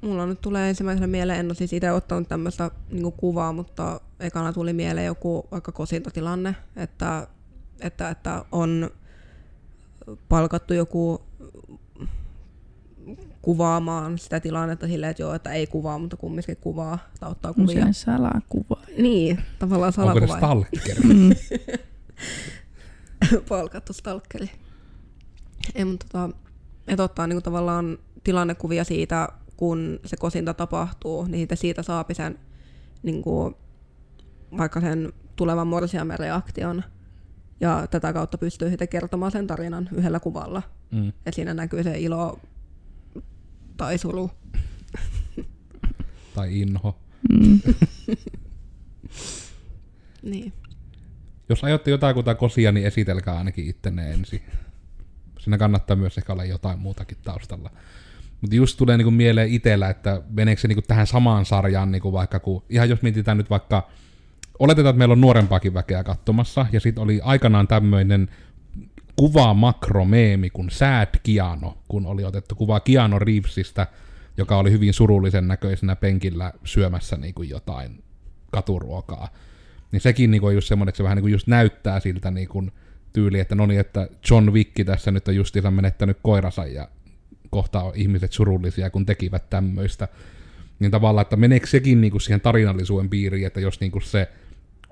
mulla 0.00 0.26
nyt 0.26 0.40
tulee 0.40 0.68
ensimmäisenä 0.68 1.06
mieleen, 1.06 1.38
en 1.38 1.46
ole 1.46 1.54
siis 1.54 1.72
itse 1.72 1.92
ottanut 1.92 2.28
tämmöistä 2.28 2.70
niin 2.90 3.12
kuvaa, 3.12 3.52
mutta 3.52 4.00
ekana 4.20 4.52
tuli 4.52 4.72
mieleen 4.72 5.06
joku 5.06 5.48
vaikka 5.50 5.72
kosintatilanne, 5.72 6.56
että, 6.76 7.26
että, 7.80 8.10
että 8.10 8.44
on 8.52 8.90
palkattu 10.28 10.74
joku 10.74 11.22
kuvaamaan 13.46 14.18
sitä 14.18 14.40
tilannetta 14.40 14.86
silleen, 14.86 15.10
että 15.10 15.22
joo, 15.22 15.34
että 15.34 15.52
ei 15.52 15.66
kuvaa, 15.66 15.98
mutta 15.98 16.16
kumminkin 16.16 16.56
kuvaa 16.56 16.98
tai 17.20 17.30
ottaa 17.30 17.52
kuvia. 17.52 17.78
Usein 17.78 17.94
salakuva. 17.94 18.80
Niin, 18.98 19.38
tavallaan 19.58 19.92
salakuva. 19.92 20.34
Onko 20.34 20.34
se 20.34 20.38
stalker? 20.38 20.96
Mm. 21.04 21.30
Palkattu 23.48 23.92
stalkeri. 23.92 24.50
Ei, 25.74 25.84
mutta 25.84 26.06
tota, 26.12 26.30
että 26.88 27.02
ottaa 27.02 27.26
niinku 27.26 27.42
tavallaan 27.42 27.98
tilannekuvia 28.24 28.84
siitä, 28.84 29.28
kun 29.56 30.00
se 30.04 30.16
kosinta 30.16 30.54
tapahtuu, 30.54 31.24
niin 31.24 31.38
siitä, 31.38 31.56
siitä 31.56 31.82
saapi 31.82 32.14
sen 32.14 32.38
niinku, 33.02 33.54
vaikka 34.58 34.80
sen 34.80 35.12
tulevan 35.36 35.66
morsiamen 35.66 36.18
reaktion. 36.18 36.82
Ja 37.60 37.86
tätä 37.90 38.12
kautta 38.12 38.38
pystyy 38.38 38.68
sitten 38.68 38.88
kertomaan 38.88 39.32
sen 39.32 39.46
tarinan 39.46 39.88
yhdellä 39.92 40.20
kuvalla. 40.20 40.62
Mm. 40.92 41.12
Ja 41.26 41.32
siinä 41.32 41.54
näkyy 41.54 41.82
se 41.82 41.98
ilo 41.98 42.38
tai 43.76 43.98
suru. 43.98 44.30
Tai 46.34 46.60
inho. 46.60 46.98
Mm. 47.32 47.60
Niin. 50.22 50.52
Jos 51.48 51.64
aiotte 51.64 51.90
jotakuta 51.90 52.34
kosia, 52.34 52.72
niin 52.72 52.86
esitelkää 52.86 53.38
ainakin 53.38 53.68
ittenne 53.68 54.12
ensin. 54.12 54.42
Siinä 55.38 55.58
kannattaa 55.58 55.96
myös 55.96 56.18
ehkä 56.18 56.32
olla 56.32 56.44
jotain 56.44 56.78
muutakin 56.78 57.18
taustalla. 57.24 57.70
Mutta 58.40 58.56
just 58.56 58.78
tulee 58.78 58.96
niinku 58.96 59.10
mieleen 59.10 59.50
itsellä, 59.50 59.90
että 59.90 60.22
meneekö 60.30 60.60
se 60.60 60.68
niinku 60.68 60.82
tähän 60.82 61.06
samaan 61.06 61.44
sarjaan, 61.44 61.92
niinku 61.92 62.12
vaikka 62.12 62.40
kun, 62.40 62.62
ihan 62.70 62.88
jos 62.88 63.02
mietitään 63.02 63.36
nyt 63.36 63.50
vaikka, 63.50 63.90
oletetaan, 64.58 64.90
että 64.90 64.98
meillä 64.98 65.12
on 65.12 65.20
nuorempaakin 65.20 65.74
väkeä 65.74 66.04
katsomassa, 66.04 66.66
ja 66.72 66.80
sitten 66.80 67.02
oli 67.02 67.20
aikanaan 67.22 67.68
tämmöinen 67.68 68.28
kuva 69.16 69.54
makromeemi 69.54 70.50
kuin 70.50 70.70
Sad 70.70 71.08
Kiano, 71.22 71.78
kun 71.88 72.06
oli 72.06 72.24
otettu 72.24 72.54
kuva 72.54 72.80
Kiano 72.80 73.18
Reevesistä, 73.18 73.86
joka 74.36 74.56
oli 74.56 74.70
hyvin 74.70 74.94
surullisen 74.94 75.48
näköisenä 75.48 75.96
penkillä 75.96 76.52
syömässä 76.64 77.16
niinku 77.16 77.42
jotain 77.42 78.04
katuruokaa. 78.50 79.28
Niin 79.92 80.00
sekin 80.00 80.30
niinku 80.30 80.46
on 80.46 80.54
just 80.54 80.68
semmoinen, 80.68 80.88
että 80.88 80.96
se 80.96 81.02
vähän 81.02 81.16
niinku 81.16 81.28
just 81.28 81.46
näyttää 81.46 82.00
siltä 82.00 82.30
niinku 82.30 82.64
tyyli, 83.12 83.40
että 83.40 83.54
no 83.54 83.66
niin, 83.66 83.80
että 83.80 84.08
John 84.30 84.52
Wick 84.52 84.86
tässä 84.86 85.10
nyt 85.10 85.28
on 85.28 85.36
justiinsa 85.36 85.70
menettänyt 85.70 86.18
koiransa 86.22 86.66
ja 86.66 86.88
kohta 87.50 87.82
on 87.82 87.92
ihmiset 87.94 88.32
surullisia, 88.32 88.90
kun 88.90 89.06
tekivät 89.06 89.50
tämmöistä. 89.50 90.08
Niin 90.78 90.90
tavallaan, 90.90 91.22
että 91.22 91.36
meneekö 91.36 91.66
sekin 91.66 92.00
niinku 92.00 92.18
siihen 92.18 92.40
tarinallisuuden 92.40 93.10
piiriin, 93.10 93.46
että 93.46 93.60
jos 93.60 93.80
niinku 93.80 94.00
se 94.00 94.28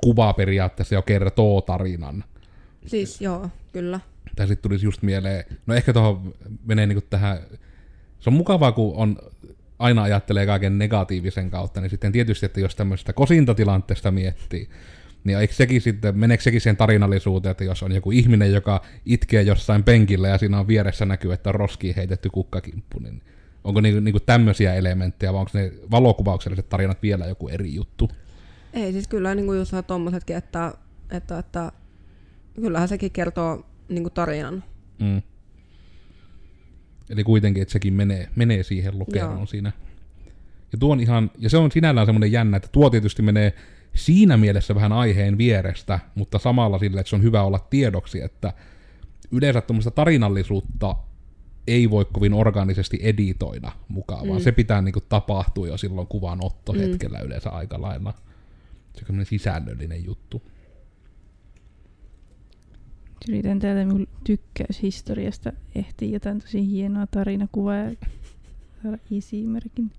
kuva 0.04 0.32
periaatteessa 0.32 0.94
jo 0.94 1.02
kertoo 1.02 1.60
tarinan. 1.60 2.24
Siis 2.86 3.20
joo, 3.20 3.48
kyllä. 3.72 4.00
Tai 4.36 4.46
sitten 4.46 4.62
tulisi 4.62 4.86
just 4.86 5.02
mieleen, 5.02 5.44
no 5.66 5.74
ehkä 5.74 5.92
tuohon 5.92 6.34
menee 6.66 6.86
niinku 6.86 7.06
tähän, 7.10 7.38
se 8.20 8.30
on 8.30 8.34
mukavaa, 8.34 8.72
kun 8.72 8.96
on 8.96 9.16
aina 9.78 10.02
ajattelee 10.02 10.46
kaiken 10.46 10.78
negatiivisen 10.78 11.50
kautta, 11.50 11.80
niin 11.80 11.90
sitten 11.90 12.12
tietysti, 12.12 12.46
että 12.46 12.60
jos 12.60 12.76
tämmöistä 12.76 13.12
kosintatilanteesta 13.12 14.10
miettii, 14.10 14.68
niin 15.24 15.38
eikö 15.38 15.54
sekin 15.54 15.80
sitten, 15.80 16.18
meneekö 16.18 16.42
sekin 16.42 16.60
siihen 16.60 16.76
tarinallisuuteen, 16.76 17.50
että 17.50 17.64
jos 17.64 17.82
on 17.82 17.92
joku 17.92 18.10
ihminen, 18.10 18.52
joka 18.52 18.82
itkee 19.06 19.42
jossain 19.42 19.84
penkillä 19.84 20.28
ja 20.28 20.38
siinä 20.38 20.60
on 20.60 20.68
vieressä 20.68 21.04
näkyy, 21.04 21.32
että 21.32 21.50
on 21.50 21.54
roskiin 21.54 21.96
heitetty 21.96 22.30
kukkakimppu, 22.30 22.98
niin 22.98 23.22
onko 23.64 23.80
niinku, 23.80 24.00
niinku 24.00 24.20
tämmöisiä 24.20 24.74
elementtejä, 24.74 25.32
vai 25.32 25.40
onko 25.40 25.50
ne 25.54 25.72
valokuvaukselliset 25.90 26.68
tarinat 26.68 27.02
vielä 27.02 27.26
joku 27.26 27.48
eri 27.48 27.74
juttu? 27.74 28.10
Ei, 28.72 28.92
siis 28.92 29.08
kyllä 29.08 29.34
niin 29.34 29.46
kuin 29.46 29.58
just 29.58 29.72
tommosetkin, 29.86 30.36
että, 30.36 30.74
että, 31.10 31.38
että 31.38 31.72
kyllähän 32.54 32.88
sekin 32.88 33.10
kertoo 33.10 33.66
niin 33.88 34.02
kuin 34.02 34.12
tarinan. 34.12 34.64
Mm. 35.00 35.22
Eli 37.10 37.24
kuitenkin, 37.24 37.62
että 37.62 37.72
sekin 37.72 37.94
menee, 37.94 38.28
menee 38.36 38.62
siihen 38.62 38.94
Joo. 39.14 39.46
siinä. 39.46 39.72
Ja, 40.72 40.78
tuo 40.78 40.92
on 40.92 41.00
ihan, 41.00 41.30
ja 41.38 41.50
se 41.50 41.56
on 41.56 41.72
sinällään 41.72 42.06
semmoinen 42.06 42.32
jännä, 42.32 42.56
että 42.56 42.68
tuo 42.72 42.90
tietysti 42.90 43.22
menee 43.22 43.52
siinä 43.94 44.36
mielessä 44.36 44.74
vähän 44.74 44.92
aiheen 44.92 45.38
vierestä, 45.38 45.98
mutta 46.14 46.38
samalla 46.38 46.78
sille, 46.78 47.00
että 47.00 47.10
se 47.10 47.16
on 47.16 47.22
hyvä 47.22 47.42
olla 47.42 47.58
tiedoksi, 47.58 48.20
että 48.22 48.52
yleensä 49.30 49.60
tuommoista 49.60 49.90
tarinallisuutta 49.90 50.96
ei 51.66 51.90
voi 51.90 52.04
kovin 52.12 52.34
organisesti 52.34 52.98
editoida 53.02 53.72
mukaan, 53.88 54.28
vaan 54.28 54.40
Mm. 54.40 54.44
se 54.44 54.52
pitää 54.52 54.82
niinku 54.82 55.00
tapahtua 55.00 55.66
jo 55.66 55.76
silloin 55.76 56.06
kuvan 56.06 56.38
ottohetkellä 56.44 57.18
mm. 57.18 57.26
yleensä 57.26 57.50
aika 57.50 57.80
lailla. 57.82 58.14
Se 58.94 59.04
on 59.10 59.26
sisällöllinen 59.26 60.04
juttu. 60.04 60.42
Yritän 63.28 63.58
täältä 63.58 63.84
minun 63.84 64.08
tykkäyshistoriasta 64.24 65.52
ehtiä 65.74 66.08
jotain 66.08 66.40
tosi 66.40 66.66
hienoa 66.66 67.06
tarinakuvaa 67.06 67.76
ja 67.76 67.90
saada 68.82 68.98
esimerkin. 69.18 69.90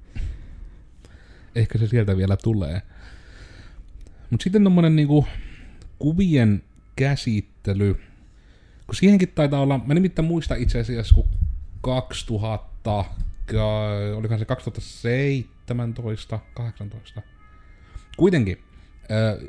ehkä 1.55 1.77
se 1.77 1.87
sieltä 1.87 2.17
vielä 2.17 2.37
tulee. 2.37 2.81
Mutta 4.29 4.43
sitten 4.43 4.63
tommonen 4.63 4.95
niinku 4.95 5.25
kuvien 5.99 6.63
käsittely, 6.95 7.93
kun 8.85 8.95
siihenkin 8.95 9.31
taitaa 9.35 9.61
olla, 9.61 9.79
mä 9.85 9.93
nimittäin 9.93 10.25
muistan 10.25 10.61
itse 10.61 10.79
asiassa, 10.79 11.15
kun 11.15 11.27
2000, 11.81 13.05
ka- 13.45 14.15
olikohan 14.15 14.39
se 14.39 14.45
2017, 14.45 16.39
18, 16.53 17.21
kuitenkin, 18.17 18.57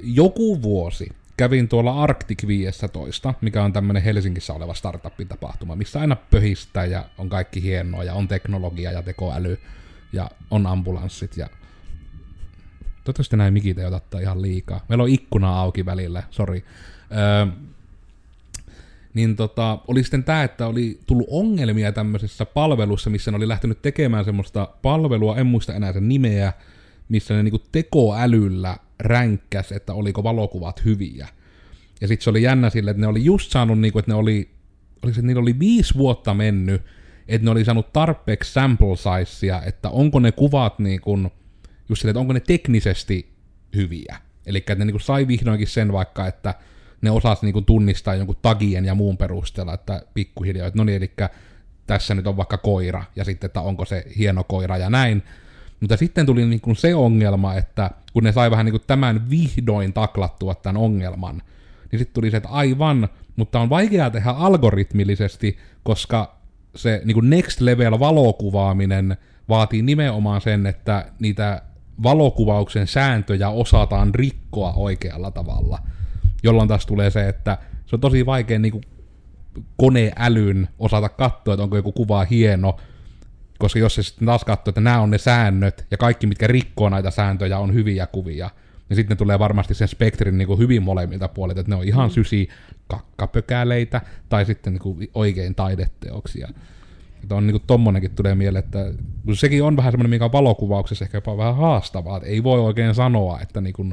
joku 0.03 0.62
vuosi 0.62 1.09
kävin 1.37 1.68
tuolla 1.68 2.03
Arctic 2.03 2.46
15, 2.46 3.35
mikä 3.40 3.62
on 3.62 3.72
tämmönen 3.72 4.03
Helsingissä 4.03 4.53
oleva 4.53 4.75
startup-tapahtuma, 4.75 5.77
missä 5.77 6.01
aina 6.01 6.16
pöhistää 6.16 6.85
ja 6.85 7.05
on 7.18 7.29
kaikki 7.29 7.62
hienoa 7.62 8.05
ja 8.05 8.14
on 8.14 8.29
teknologia 8.29 8.92
ja 8.92 9.03
tekoäly 9.03 9.59
ja 10.12 10.31
on 10.51 10.66
ambulanssit 10.66 11.37
ja 11.37 11.49
Toivottavasti 13.07 13.37
näin 13.37 13.53
mikit 13.53 13.79
ei 13.79 13.85
ottaa 13.85 14.20
ihan 14.20 14.42
liikaa. 14.42 14.85
Meillä 14.88 15.05
on 15.05 15.11
ikkuna 15.11 15.61
auki 15.61 15.87
välillä, 15.87 16.22
sori. 16.31 16.64
Öö, 17.12 17.46
niin 19.14 19.37
tota, 19.37 19.79
oli 19.88 20.03
sitten 20.03 20.25
tämä, 20.25 20.42
että 20.42 20.66
oli 20.66 21.01
tullut 21.07 21.27
ongelmia 21.31 21.92
tämmöisessä 21.92 22.46
palvelussa, 22.46 23.11
missä 23.11 23.31
ne 23.31 23.37
oli 23.37 23.49
lähtenyt 23.49 23.83
tekemään 23.83 24.25
semmoista 24.25 24.68
palvelua, 24.83 25.37
en 25.37 25.46
muista 25.46 25.75
enää 25.75 25.92
sen 25.92 26.09
nimeä, 26.09 26.53
missä 27.09 27.35
ne 27.35 27.42
niinku 27.42 27.62
tekoälyllä 27.72 28.77
ränkkäs, 29.01 29.73
että 29.73 29.95
oliko 29.95 30.23
valokuvat 30.23 30.85
hyviä. 30.85 31.29
Ja 32.01 32.09
sitten 32.09 32.25
se 32.25 32.31
oli 32.31 32.43
jännä 32.43 32.71
sille, 32.71 32.91
että 32.91 33.01
ne 33.01 33.07
oli 33.07 33.25
just 33.25 33.51
saanut, 33.51 33.81
niinku, 33.81 33.99
että 33.99 34.11
ne 34.11 34.15
oli, 34.15 34.51
oli 35.03 35.15
se, 35.15 35.21
että 35.21 35.27
niillä 35.27 35.43
oli 35.43 35.59
viisi 35.59 35.95
vuotta 35.95 36.35
mennyt, 36.35 36.83
että 37.29 37.45
ne 37.45 37.51
oli 37.51 37.65
saanut 37.65 37.93
tarpeeksi 37.93 38.53
sample 38.53 38.97
sizea, 38.97 39.63
että 39.63 39.91
onko 39.91 40.21
ne 40.21 40.33
kuvat 40.33 40.79
niin 40.79 41.01
kuin, 41.01 41.31
just 41.89 42.01
sille, 42.01 42.11
että 42.11 42.21
onko 42.21 42.33
ne 42.33 42.41
teknisesti 42.41 43.33
hyviä. 43.77 44.17
Eli 44.47 44.59
että 44.59 44.75
ne 44.75 44.85
niin 44.85 44.93
kuin 44.93 45.01
sai 45.01 45.29
vihdoinkin 45.29 45.69
sen 45.69 45.93
vaikka, 45.93 46.27
että 46.27 46.55
ne 47.03 47.11
osasi 47.11 47.47
niin 47.47 47.53
kuin 47.53 47.65
tunnistaa 47.65 48.15
jonkun 48.15 48.37
tagien 48.43 48.85
ja 48.85 48.95
muun 48.95 49.17
perusteella, 49.17 49.75
että 49.75 50.03
pikkuhiljaa, 50.15 50.67
että 50.67 50.79
no 50.79 50.85
niin, 50.85 50.97
eli 50.97 51.13
tässä 51.87 52.15
nyt 52.15 52.27
on 52.27 52.37
vaikka 52.37 52.59
koira, 52.59 53.05
ja 53.17 53.25
sitten, 53.25 53.49
että 53.49 53.61
onko 53.61 53.85
se 53.85 54.05
hieno 54.19 54.45
koira 54.45 54.77
ja 54.77 54.91
näin. 54.91 55.23
Mutta 55.81 55.97
sitten 55.97 56.27
tuli 56.27 56.47
niin 56.47 56.61
kuin 56.61 56.77
se 56.77 56.95
ongelma, 56.95 57.55
että 57.55 57.91
kun 58.12 58.25
ne 58.25 58.33
sai 58.33 58.51
vähän 58.51 58.65
niin 58.65 58.73
kuin 58.73 58.83
tämän 58.87 59.31
vihdoin 59.31 59.93
taklattua 59.93 60.55
tämän 60.55 60.83
ongelman, 60.83 61.43
niin 61.93 61.99
sitten 61.99 62.15
tuli 62.15 62.31
se, 62.31 62.37
että 62.37 62.49
aivan, 62.49 63.09
mutta 63.37 63.61
on 63.61 63.71
vaikeaa 63.71 64.11
tehdä 64.11 64.31
algoritmillisesti, 64.31 65.59
koska 65.83 66.37
se 66.75 67.03
niin 67.05 67.15
kuin 67.15 67.31
next 67.31 67.61
level 67.61 67.99
valokuvaaminen 67.99 69.17
vaatii 69.49 69.83
nimenomaan 69.83 70.41
sen, 70.41 70.67
että 70.67 71.07
niitä 71.19 71.62
valokuvauksen 72.03 72.87
sääntöjä 72.87 73.49
osataan 73.49 74.15
rikkoa 74.15 74.73
oikealla 74.73 75.31
tavalla. 75.31 75.79
Jolloin 76.43 76.69
taas 76.69 76.87
tulee 76.87 77.11
se, 77.11 77.29
että 77.29 77.59
se 77.87 77.97
on 77.97 78.01
tosi 78.01 78.27
vaikea 78.27 78.59
niin 78.59 78.73
kuin 78.73 78.85
koneälyn 79.77 80.69
osata 80.79 81.09
katsoa, 81.09 81.55
että 81.55 81.62
onko 81.62 81.77
joku 81.77 81.93
kuva 81.93 82.25
hieno, 82.25 82.77
koska 83.59 83.79
jos 83.79 83.95
se 83.95 84.03
sitten 84.03 84.27
taas 84.27 84.45
katsoo, 84.45 84.71
että 84.71 84.81
nämä 84.81 85.01
on 85.01 85.11
ne 85.11 85.19
säännöt, 85.19 85.87
ja 85.90 85.97
kaikki, 85.97 86.27
mitkä 86.27 86.47
rikkoo 86.47 86.88
näitä 86.88 87.11
sääntöjä, 87.11 87.59
on 87.59 87.75
hyviä 87.75 88.07
kuvia, 88.07 88.51
niin 88.88 88.97
sitten 88.97 89.14
ne 89.14 89.19
tulee 89.19 89.38
varmasti 89.38 89.75
sen 89.75 89.88
spektrin 89.88 90.38
niin 90.38 90.49
kuin 90.49 90.59
hyvin 90.59 90.83
molemmilta 90.83 91.29
puolilta, 91.29 91.61
että 91.61 91.73
ne 91.73 91.77
on 91.77 91.85
ihan 91.85 92.11
sysi 92.11 92.49
kakkapökäleitä, 92.88 94.01
tai 94.29 94.45
sitten 94.45 94.73
niin 94.73 94.83
kuin 94.83 95.11
oikein 95.14 95.55
taideteoksia. 95.55 96.49
Että 97.23 97.35
on 97.35 97.47
niinku 97.47 97.62
tommonenkin 97.66 98.11
tulee 98.11 98.35
mieleen, 98.35 98.64
että 98.64 98.92
sekin 99.33 99.62
on 99.62 99.77
vähän 99.77 99.92
semmoinen, 99.92 100.11
mikä 100.11 100.25
on 100.25 100.33
valokuvauksessa 100.33 101.05
ehkä 101.05 101.16
jopa 101.16 101.37
vähän 101.37 101.57
haastavaa, 101.57 102.16
että 102.16 102.29
ei 102.29 102.42
voi 102.42 102.61
oikein 102.61 102.95
sanoa, 102.95 103.40
että 103.40 103.61
niinku, 103.61 103.87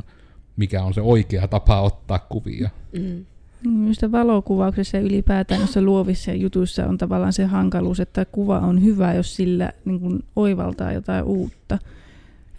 mikä 0.57 0.83
on 0.83 0.93
se 0.93 1.01
oikea 1.01 1.47
tapa 1.47 1.81
ottaa 1.81 2.19
kuvia. 2.19 2.69
Mm. 2.99 3.25
Minusta 3.65 4.11
valokuvauksessa 4.11 4.97
ja 4.97 5.03
ylipäätään 5.03 5.59
noissa 5.59 5.81
luovissa 5.81 6.33
jutuissa 6.33 6.85
on 6.87 6.97
tavallaan 6.97 7.33
se 7.33 7.45
hankaluus, 7.45 7.99
että 7.99 8.25
kuva 8.25 8.59
on 8.59 8.83
hyvä, 8.83 9.13
jos 9.13 9.35
sillä 9.35 9.71
niin 9.85 9.99
kuin 9.99 10.23
oivaltaa 10.35 10.91
jotain 10.91 11.23
uutta. 11.23 11.79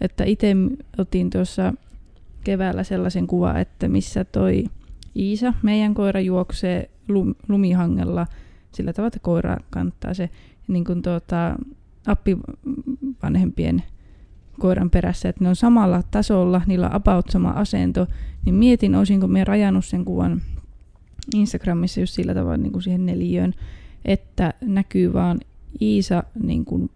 Että 0.01 0.23
itse 0.23 0.55
otin 0.97 1.29
tuossa 1.29 1.73
keväällä 2.43 2.83
sellaisen 2.83 3.27
kuva, 3.27 3.59
että 3.59 3.87
missä 3.87 4.23
toi 4.23 4.63
Iisa, 5.15 5.53
meidän 5.61 5.93
koira 5.93 6.19
juoksee 6.19 6.89
lum- 7.09 7.35
lumihangella 7.47 8.27
sillä 8.71 8.93
tavalla, 8.93 9.07
että 9.07 9.19
koira 9.19 9.57
kantaa 9.69 10.13
se 10.13 10.29
niin 10.67 10.85
kuin 10.85 11.01
tuota, 11.01 11.55
appivanhempien 12.07 13.83
koiran 14.59 14.89
perässä, 14.89 15.29
että 15.29 15.43
ne 15.43 15.49
on 15.49 15.55
samalla 15.55 16.03
tasolla, 16.11 16.61
niillä 16.65 16.87
on 16.87 16.95
about 16.95 17.29
sama 17.29 17.49
asento, 17.49 18.07
niin 18.45 18.55
mietin, 18.55 18.95
olisinko 18.95 19.27
me 19.27 19.43
rajannut 19.43 19.85
sen 19.85 20.05
kuvan 20.05 20.41
Instagramissa 21.33 21.99
just 21.99 22.13
sillä 22.13 22.33
tavalla 22.33 22.57
niin 22.57 22.71
kuin 22.71 22.83
siihen 22.83 23.05
neliöön, 23.05 23.53
että 24.05 24.53
näkyy 24.61 25.13
vaan 25.13 25.39
Iisa 25.81 26.23
niin 26.43 26.65
kuin 26.65 26.89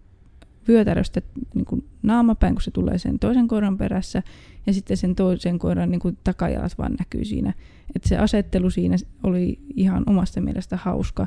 vyötäröstä 0.68 1.22
niin 1.54 1.64
kuin 1.64 1.84
naamapäin, 2.02 2.54
kun 2.54 2.62
se 2.62 2.70
tulee 2.70 2.98
sen 2.98 3.18
toisen 3.18 3.48
koiran 3.48 3.78
perässä, 3.78 4.22
ja 4.66 4.72
sitten 4.72 4.96
sen 4.96 5.14
toisen 5.14 5.58
koiran 5.58 5.90
niin 5.90 6.00
kuin 6.00 6.18
takajalat 6.24 6.78
vaan 6.78 6.92
näkyy 6.98 7.24
siinä. 7.24 7.54
Että 7.96 8.08
se 8.08 8.16
asettelu 8.16 8.70
siinä 8.70 8.96
oli 9.22 9.58
ihan 9.76 10.02
omasta 10.06 10.40
mielestä 10.40 10.76
hauska, 10.76 11.26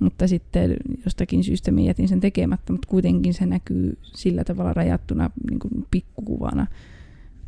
mutta 0.00 0.28
sitten 0.28 0.76
jostakin 1.04 1.44
syystä 1.44 1.70
minä 1.70 1.86
jätin 1.86 2.08
sen 2.08 2.20
tekemättä, 2.20 2.72
mutta 2.72 2.88
kuitenkin 2.88 3.34
se 3.34 3.46
näkyy 3.46 3.98
sillä 4.02 4.44
tavalla 4.44 4.72
rajattuna 4.72 5.30
niin 5.50 5.58
kuin 5.58 5.86
pikkukuvana. 5.90 6.66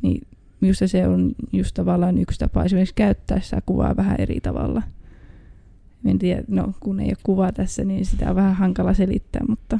Niin 0.03 0.27
minusta 0.61 0.89
se 0.89 1.09
on 1.09 1.33
just 1.53 1.75
tavallaan 1.75 2.19
yksi 2.19 2.39
tapa 2.39 2.65
esimerkiksi 2.65 2.95
käyttää 2.95 3.41
sitä 3.41 3.63
kuvaa 3.67 3.97
vähän 3.97 4.17
eri 4.19 4.41
tavalla. 4.41 4.83
En 6.05 6.19
tiedä, 6.19 6.43
no 6.49 6.73
kun 6.81 7.01
ei 7.01 7.09
ole 7.09 7.17
kuvaa 7.23 7.53
tässä, 7.53 7.85
niin 7.85 8.07
sitä 8.07 8.31
on 8.31 8.37
vähän 8.37 8.55
hankala 8.55 8.95
selittää, 8.95 9.43
mutta... 9.49 9.79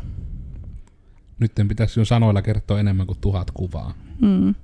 Nyt 1.39 1.53
pitäisi 1.69 2.01
jo 2.01 2.05
sanoilla 2.05 2.43
kertoa 2.43 2.81
enemmän 2.81 3.07
kuin 3.07 3.19
tuhat 3.21 3.51
kuvaa. 3.51 3.95
Mm. 4.21 4.55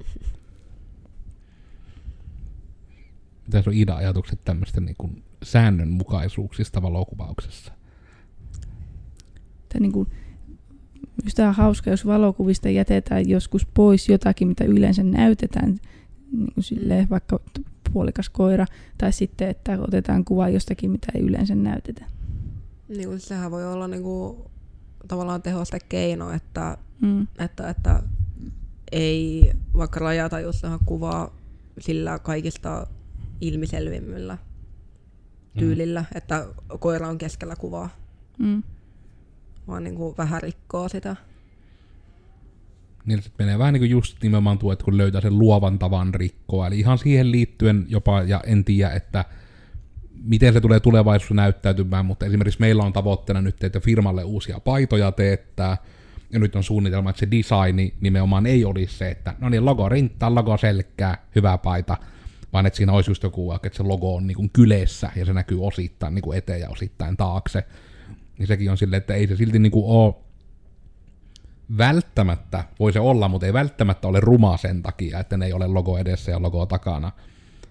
Mitä 3.46 3.62
on 3.66 3.74
Ida-ajatukset 3.74 4.44
tämmöistä 4.44 4.80
niin 4.80 4.96
kuin 4.98 5.22
säännönmukaisuuksista 5.42 6.82
valokuvauksessa? 6.82 7.72
Että 9.62 9.80
niin 9.80 9.92
kuin, 9.92 10.08
Minusta 11.16 11.48
on 11.48 11.54
hauska, 11.54 11.90
jos 11.90 12.06
valokuvista 12.06 12.68
jätetään 12.68 13.28
joskus 13.28 13.66
pois 13.66 14.08
jotakin, 14.08 14.48
mitä 14.48 14.64
yleensä 14.64 15.02
näytetään, 15.02 15.78
niin 16.32 16.52
kuin 16.54 16.64
silleen, 16.64 17.10
vaikka 17.10 17.40
puolikas 17.92 18.28
koira, 18.28 18.66
tai 18.98 19.12
sitten, 19.12 19.48
että 19.48 19.78
otetaan 19.80 20.24
kuva 20.24 20.48
jostakin, 20.48 20.90
mitä 20.90 21.06
ei 21.14 21.22
yleensä 21.22 21.54
näytetä. 21.54 22.04
Niin 22.88 23.08
kuin, 23.08 23.20
sehän 23.20 23.50
voi 23.50 23.66
olla 23.72 23.88
niin 23.88 24.02
kuin, 24.02 24.36
tavallaan 25.08 25.42
tehosta 25.42 25.78
keino, 25.88 26.30
että, 26.30 26.78
Mm. 27.00 27.26
että, 27.38 27.70
että 27.70 28.02
ei 28.92 29.52
vaikka 29.76 30.00
rajata 30.00 30.40
just 30.40 30.64
kuvaa 30.84 31.34
sillä 31.80 32.18
kaikista 32.18 32.86
ilmiselvimmillä 33.40 34.38
tyylillä, 35.58 36.00
mm. 36.00 36.06
että 36.18 36.46
koira 36.78 37.08
on 37.08 37.18
keskellä 37.18 37.56
kuvaa, 37.56 37.88
Mm. 38.38 38.62
vaan 39.68 39.84
niin 39.84 39.94
kuin 39.96 40.14
vähän 40.18 40.42
rikkoo 40.42 40.88
sitä. 40.88 41.16
Niin 43.06 43.22
se 43.22 43.30
menee 43.38 43.58
vähän 43.58 43.72
niin 43.72 43.80
kuin 43.80 43.90
just 43.90 44.22
nimenomaan 44.22 44.58
tuo, 44.58 44.72
että 44.72 44.84
kun 44.84 44.96
löytää 44.96 45.20
sen 45.20 45.38
luovan 45.38 45.78
tavan 45.78 46.14
rikkoa. 46.14 46.66
Eli 46.66 46.78
ihan 46.78 46.98
siihen 46.98 47.32
liittyen 47.32 47.86
jopa, 47.88 48.22
ja 48.22 48.40
en 48.46 48.64
tiedä, 48.64 48.90
että 48.90 49.24
miten 50.24 50.52
se 50.52 50.60
tulee 50.60 50.80
tulevaisuudessa 50.80 51.34
näyttäytymään, 51.34 52.06
mutta 52.06 52.26
esimerkiksi 52.26 52.60
meillä 52.60 52.82
on 52.82 52.92
tavoitteena 52.92 53.40
nyt, 53.40 53.64
että 53.64 53.80
firmalle 53.80 54.24
uusia 54.24 54.60
paitoja 54.60 55.12
teettää, 55.12 55.76
ja 56.32 56.38
nyt 56.38 56.56
on 56.56 56.64
suunnitelma, 56.64 57.10
että 57.10 57.20
se 57.20 57.30
designi 57.30 57.94
nimenomaan 58.00 58.46
ei 58.46 58.64
olisi 58.64 58.98
se, 58.98 59.10
että 59.10 59.34
no 59.38 59.48
niin, 59.48 59.64
logo 59.64 59.88
rinttaa, 59.88 60.34
logo 60.34 60.56
selkää, 60.56 61.26
hyvä 61.34 61.58
paita, 61.58 61.96
vaan 62.52 62.66
että 62.66 62.76
siinä 62.76 62.92
olisi 62.92 63.10
just 63.10 63.22
joku, 63.22 63.52
että 63.52 63.68
se 63.72 63.82
logo 63.82 64.14
on 64.14 64.26
niin 64.26 64.36
kuin 64.36 64.50
kyleessä, 64.52 65.10
ja 65.16 65.24
se 65.24 65.32
näkyy 65.32 65.66
osittain 65.66 66.14
niin 66.14 66.22
kuin 66.22 66.38
eteen 66.38 66.60
ja 66.60 66.68
osittain 66.68 67.16
taakse. 67.16 67.64
Niin 68.38 68.46
sekin 68.46 68.70
on 68.70 68.78
silleen, 68.78 68.98
että 68.98 69.14
ei 69.14 69.26
se 69.26 69.36
silti 69.36 69.58
niin 69.58 69.72
kuin 69.72 69.84
ole 69.86 70.14
välttämättä, 71.78 72.64
voi 72.80 72.92
se 72.92 73.00
olla, 73.00 73.28
mutta 73.28 73.46
ei 73.46 73.52
välttämättä 73.52 74.08
ole 74.08 74.20
ruma 74.20 74.56
sen 74.56 74.82
takia, 74.82 75.20
että 75.20 75.36
ne 75.36 75.46
ei 75.46 75.52
ole 75.52 75.66
logo 75.66 75.98
edessä 75.98 76.30
ja 76.30 76.42
logo 76.42 76.66
takana, 76.66 77.12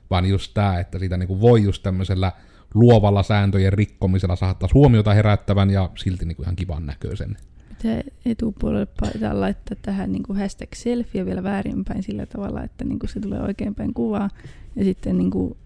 vaan 0.09 0.25
just 0.25 0.53
tämä, 0.53 0.79
että 0.79 0.99
siitä 0.99 1.17
niinku 1.17 1.41
voi 1.41 1.63
just 1.63 1.83
tämmöisellä 1.83 2.31
luovalla 2.73 3.23
sääntöjen 3.23 3.73
rikkomisella 3.73 4.35
saattaa 4.35 4.69
huomiota 4.73 5.13
herättävän 5.13 5.69
ja 5.69 5.89
silti 5.95 6.25
niinku 6.25 6.43
ihan 6.43 6.55
kivan 6.55 6.85
näköisen. 6.85 7.37
Pitää 7.69 8.01
etupuolelle 8.25 8.87
pitää 9.13 9.39
laittaa 9.39 9.77
tähän 9.81 10.11
niin 10.11 10.23
kuin 10.23 10.39
hashtag 10.39 10.73
selfie 10.73 11.25
vielä 11.25 11.43
väärinpäin 11.43 12.03
sillä 12.03 12.25
tavalla, 12.25 12.63
että 12.63 12.85
niin 12.85 12.99
kuin 12.99 13.09
se 13.09 13.19
tulee 13.19 13.41
oikeinpäin 13.41 13.93
kuvaa. 13.93 14.29
Ja 14.75 14.83
sitten 14.83 15.17
niin 15.17 15.31
kuin, 15.31 15.57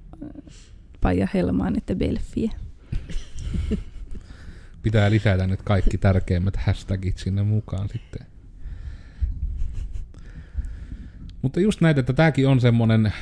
Paija 1.02 1.28
Helmaan, 1.34 1.78
että 1.78 1.96
belfie. 1.96 2.50
Pitää 4.86 5.12
lisätä 5.12 5.48
nyt 5.48 5.62
kaikki 5.62 5.98
tärkeimmät 5.98 6.58
hashtagit 6.58 7.18
sinne 7.18 7.44
mukaan 7.44 7.90
sitten. 7.90 8.28
Mutta 11.42 11.60
just 11.60 11.82
näitä, 11.82 12.00
että 12.00 12.14
tääkin 12.14 12.48
on 12.48 12.62
semmonen, 12.62 13.14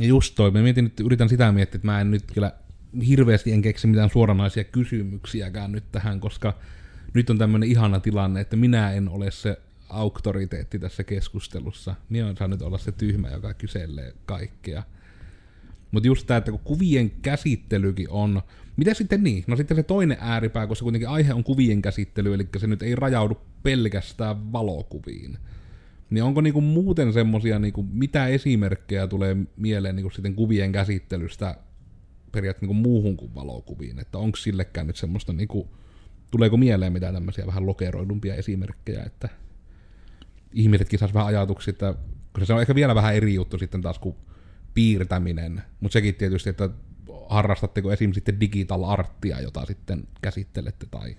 ja 0.00 0.06
just 0.06 0.34
toi, 0.34 0.50
mä 0.50 0.62
mietin 0.62 0.84
nyt, 0.84 1.00
yritän 1.00 1.28
sitä 1.28 1.52
miettiä, 1.52 1.76
että 1.76 1.86
mä 1.86 2.00
en 2.00 2.10
nyt 2.10 2.24
kyllä 2.34 2.52
hirveästi 3.06 3.52
en 3.52 3.62
keksi 3.62 3.86
mitään 3.86 4.10
suoranaisia 4.10 4.64
kysymyksiäkään 4.64 5.72
nyt 5.72 5.84
tähän, 5.92 6.20
koska 6.20 6.58
nyt 7.14 7.30
on 7.30 7.38
tämmöinen 7.38 7.68
ihana 7.68 8.00
tilanne, 8.00 8.40
että 8.40 8.56
minä 8.56 8.92
en 8.92 9.08
ole 9.08 9.30
se 9.30 9.56
auktoriteetti 9.88 10.78
tässä 10.78 11.04
keskustelussa. 11.04 11.94
Minä 12.08 12.26
on 12.26 12.36
saanut 12.36 12.62
olla 12.62 12.78
se 12.78 12.92
tyhmä, 12.92 13.28
joka 13.28 13.54
kyselee 13.54 14.14
kaikkea. 14.26 14.82
Mutta 15.90 16.06
just 16.06 16.26
tämä, 16.26 16.38
että 16.38 16.50
kun 16.50 16.60
kuvien 16.60 17.10
käsittelykin 17.10 18.10
on... 18.10 18.42
Mitä 18.76 18.94
sitten 18.94 19.24
niin? 19.24 19.44
No 19.46 19.56
sitten 19.56 19.76
se 19.76 19.82
toinen 19.82 20.16
ääripää, 20.20 20.66
koska 20.66 20.82
kuitenkin 20.82 21.08
aihe 21.08 21.34
on 21.34 21.44
kuvien 21.44 21.82
käsittely, 21.82 22.34
eli 22.34 22.48
se 22.56 22.66
nyt 22.66 22.82
ei 22.82 22.94
rajaudu 22.94 23.38
pelkästään 23.62 24.52
valokuviin. 24.52 25.38
Niin 26.10 26.24
onko 26.24 26.40
niinku 26.40 26.60
muuten 26.60 27.12
semmosia, 27.12 27.58
niinku, 27.58 27.82
mitä 27.82 28.26
esimerkkejä 28.26 29.06
tulee 29.06 29.36
mieleen 29.56 29.96
niinku 29.96 30.10
sitten 30.10 30.34
kuvien 30.34 30.72
käsittelystä 30.72 31.56
periaatteessa 32.32 32.72
niinku 32.72 32.88
muuhun 32.88 33.16
kuin 33.16 33.34
valokuviin? 33.34 33.98
Että 33.98 34.18
onko 34.18 34.36
sillekään 34.36 34.86
nyt 34.86 34.96
semmoista, 34.96 35.32
niinku, 35.32 35.68
tuleeko 36.30 36.56
mieleen 36.56 36.92
mitään 36.92 37.14
tämmöisiä 37.14 37.46
vähän 37.46 37.66
lokeroidumpia 37.66 38.34
esimerkkejä, 38.34 39.02
että 39.02 39.28
ihmisetkin 40.52 40.98
saisi 40.98 41.14
vähän 41.14 41.28
ajatuksia, 41.28 41.70
että 41.70 41.94
koska 42.32 42.46
se 42.46 42.52
on 42.52 42.60
ehkä 42.60 42.74
vielä 42.74 42.94
vähän 42.94 43.14
eri 43.14 43.34
juttu 43.34 43.58
sitten 43.58 43.82
taas 43.82 43.98
kuin 43.98 44.16
piirtäminen, 44.74 45.62
mutta 45.80 45.92
sekin 45.92 46.14
tietysti, 46.14 46.50
että 46.50 46.70
harrastatteko 47.28 47.92
esim. 47.92 48.12
sitten 48.12 48.40
digital 48.40 48.84
arttia, 48.84 49.40
jota 49.40 49.66
sitten 49.66 50.04
käsittelette 50.22 50.86
tai... 50.90 51.16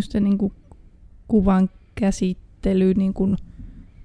Se 0.00 0.20
niin 0.20 0.38
kuin, 0.38 0.52
kuvan 1.28 1.70
käsittely, 1.94 2.94
niin 2.94 3.14
kuin, 3.14 3.36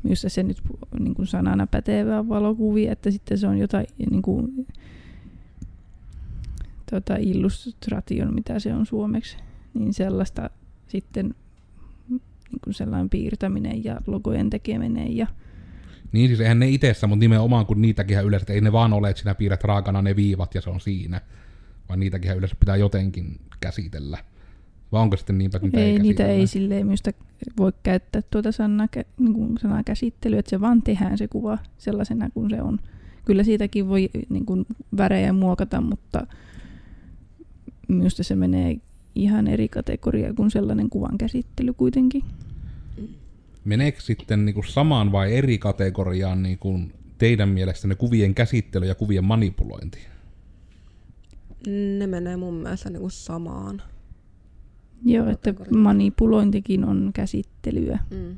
minusta 0.03 0.29
se 0.29 0.43
nyt 0.43 0.61
niin 0.99 1.15
kuin 1.15 1.27
sanana 1.27 1.67
pätevää 1.67 2.29
valokuvia, 2.29 2.91
että 2.91 3.11
sitten 3.11 3.37
se 3.37 3.47
on 3.47 3.57
jotain 3.57 3.85
niin 4.09 4.21
kuin, 4.21 4.67
tota 6.91 7.15
illustration, 7.15 8.33
mitä 8.33 8.59
se 8.59 8.73
on 8.73 8.85
suomeksi, 8.85 9.37
niin 9.73 9.93
sellaista 9.93 10.49
sitten 10.87 11.35
niin 12.09 12.61
kuin 12.63 12.73
sellainen 12.73 13.09
piirtäminen 13.09 13.83
ja 13.83 14.01
logojen 14.07 14.49
tekeminen 14.49 15.17
ja 15.17 15.27
Niin 16.11 16.27
siis 16.27 16.39
eihän 16.39 16.59
ne 16.59 16.69
itsessä, 16.69 17.07
mutta 17.07 17.19
nimenomaan 17.19 17.65
kun 17.65 17.81
niitäkin 17.81 18.17
yleensä, 18.23 18.53
ei 18.53 18.61
ne 18.61 18.71
vaan 18.71 18.93
ole, 18.93 19.09
että 19.09 19.19
sinä 19.19 19.35
piirrät 19.35 19.63
raakana 19.63 20.01
ne 20.01 20.15
viivat 20.15 20.55
ja 20.55 20.61
se 20.61 20.69
on 20.69 20.79
siinä, 20.79 21.21
vaan 21.89 21.99
niitäkin 21.99 22.31
yleensä 22.31 22.55
pitää 22.59 22.75
jotenkin 22.75 23.39
käsitellä. 23.59 24.17
Vai 24.91 25.01
onko 25.01 25.17
sitten 25.17 25.37
niinpä, 25.37 25.57
että 25.57 25.67
niitä 25.67 25.79
ei, 25.79 25.91
ei 25.91 25.99
niitä 25.99 26.27
ei 26.27 26.47
silleen 26.47 26.85
minusta 26.85 27.11
voi 27.57 27.73
käyttää 27.83 28.21
tuota 28.31 28.51
sanaa, 28.51 28.87
kä- 28.97 29.05
niin 29.19 29.33
kuin 29.33 29.57
sanaa 29.57 29.83
käsittely, 29.83 30.37
että 30.37 30.49
se 30.49 30.61
vaan 30.61 30.81
tehdään 30.81 31.17
se 31.17 31.27
kuva 31.27 31.57
sellaisena 31.77 32.29
kuin 32.29 32.49
se 32.49 32.61
on. 32.61 32.79
Kyllä 33.25 33.43
siitäkin 33.43 33.87
voi 33.87 34.09
niin 34.29 34.45
kuin 34.45 34.65
värejä 34.97 35.33
muokata, 35.33 35.81
mutta 35.81 36.27
minusta 37.87 38.23
se 38.23 38.35
menee 38.35 38.77
ihan 39.15 39.47
eri 39.47 39.69
kategoria 39.69 40.33
kuin 40.33 40.51
sellainen 40.51 40.89
kuvan 40.89 41.17
käsittely 41.17 41.73
kuitenkin. 41.73 42.23
Meneekö 43.69 44.01
sitten 44.01 44.45
niin 44.45 44.53
kuin 44.53 44.67
samaan 44.67 45.11
vai 45.11 45.35
eri 45.35 45.57
kategoriaan 45.57 46.43
niin 46.43 46.59
kuin 46.59 46.93
teidän 47.17 47.49
mielestänne 47.49 47.95
kuvien 47.95 48.35
käsittely 48.35 48.85
ja 48.85 48.95
kuvien 48.95 49.25
manipulointi? 49.25 49.99
Ne 51.97 52.07
menee 52.07 52.37
mun 52.37 52.53
mielestä 52.53 52.89
niinku 52.89 53.09
samaan. 53.09 53.81
Joo, 55.05 55.29
että 55.29 55.53
manipulointikin 55.75 56.85
on 56.85 57.11
käsittelyä. 57.13 57.99
Mm. 58.11 58.37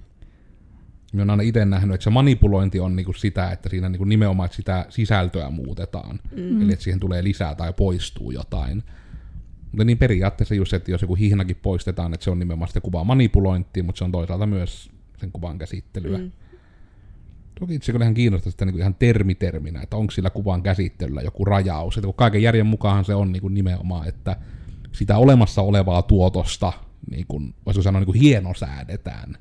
Mä 1.13 1.21
oon 1.21 1.29
aina 1.29 1.43
itse 1.43 1.65
nähnyt, 1.65 1.93
että 1.95 2.03
se 2.03 2.09
manipulointi 2.09 2.79
on 2.79 2.95
niinku 2.95 3.13
sitä, 3.13 3.51
että 3.51 3.69
siinä 3.69 3.89
niinku 3.89 4.05
nimenomaan 4.05 4.45
että 4.45 4.55
sitä 4.55 4.86
sisältöä 4.89 5.49
muutetaan. 5.49 6.19
Mm. 6.36 6.61
Eli 6.61 6.73
että 6.73 6.84
siihen 6.84 6.99
tulee 6.99 7.23
lisää 7.23 7.55
tai 7.55 7.73
poistuu 7.73 8.32
jotain. 8.32 8.84
Mutta 9.71 9.84
niin 9.84 9.97
periaatteessa 9.97 10.55
just, 10.55 10.73
että 10.73 10.91
jos 10.91 11.01
joku 11.01 11.15
hihnakin 11.15 11.57
poistetaan, 11.61 12.13
että 12.13 12.23
se 12.23 12.32
on 12.32 12.39
nimenomaan 12.39 12.67
sitä 12.67 12.82
kuvaa 12.82 13.03
manipulointia, 13.03 13.84
mutta 13.84 13.97
se 13.99 14.03
on 14.03 14.11
toisaalta 14.11 14.45
myös 14.45 14.91
sen 15.22 15.32
kuvan 15.32 15.57
käsittelyä. 15.57 16.17
Mm. 16.17 16.32
Toki 17.59 17.76
itse 17.76 17.91
kyllä 17.91 18.05
ihan 18.05 18.13
kiinnostaa 18.13 18.51
sitä 18.51 18.65
niin 18.65 18.80
ihan 18.80 18.95
termiterminä, 18.95 19.82
että 19.82 19.97
onko 19.97 20.11
sillä 20.11 20.30
kuvan 20.30 20.63
käsittelyllä 20.63 21.22
joku 21.22 21.45
rajaus. 21.45 21.97
Että 21.97 22.05
kun 22.05 22.13
kaiken 22.13 22.43
järjen 22.43 22.65
mukaan 22.65 23.05
se 23.05 23.15
on 23.15 23.32
niin 23.32 23.41
kuin 23.41 23.53
nimenomaan, 23.53 24.07
että 24.07 24.36
sitä 24.91 25.17
olemassa 25.17 25.61
olevaa 25.61 26.01
tuotosta, 26.01 26.74
niin 27.11 27.26
kuin, 27.28 27.53
voisiko 27.65 27.84
sanoa, 27.84 27.99
niin 27.99 28.05
kuin 28.05 28.19
hienosäädetään. 28.19 29.38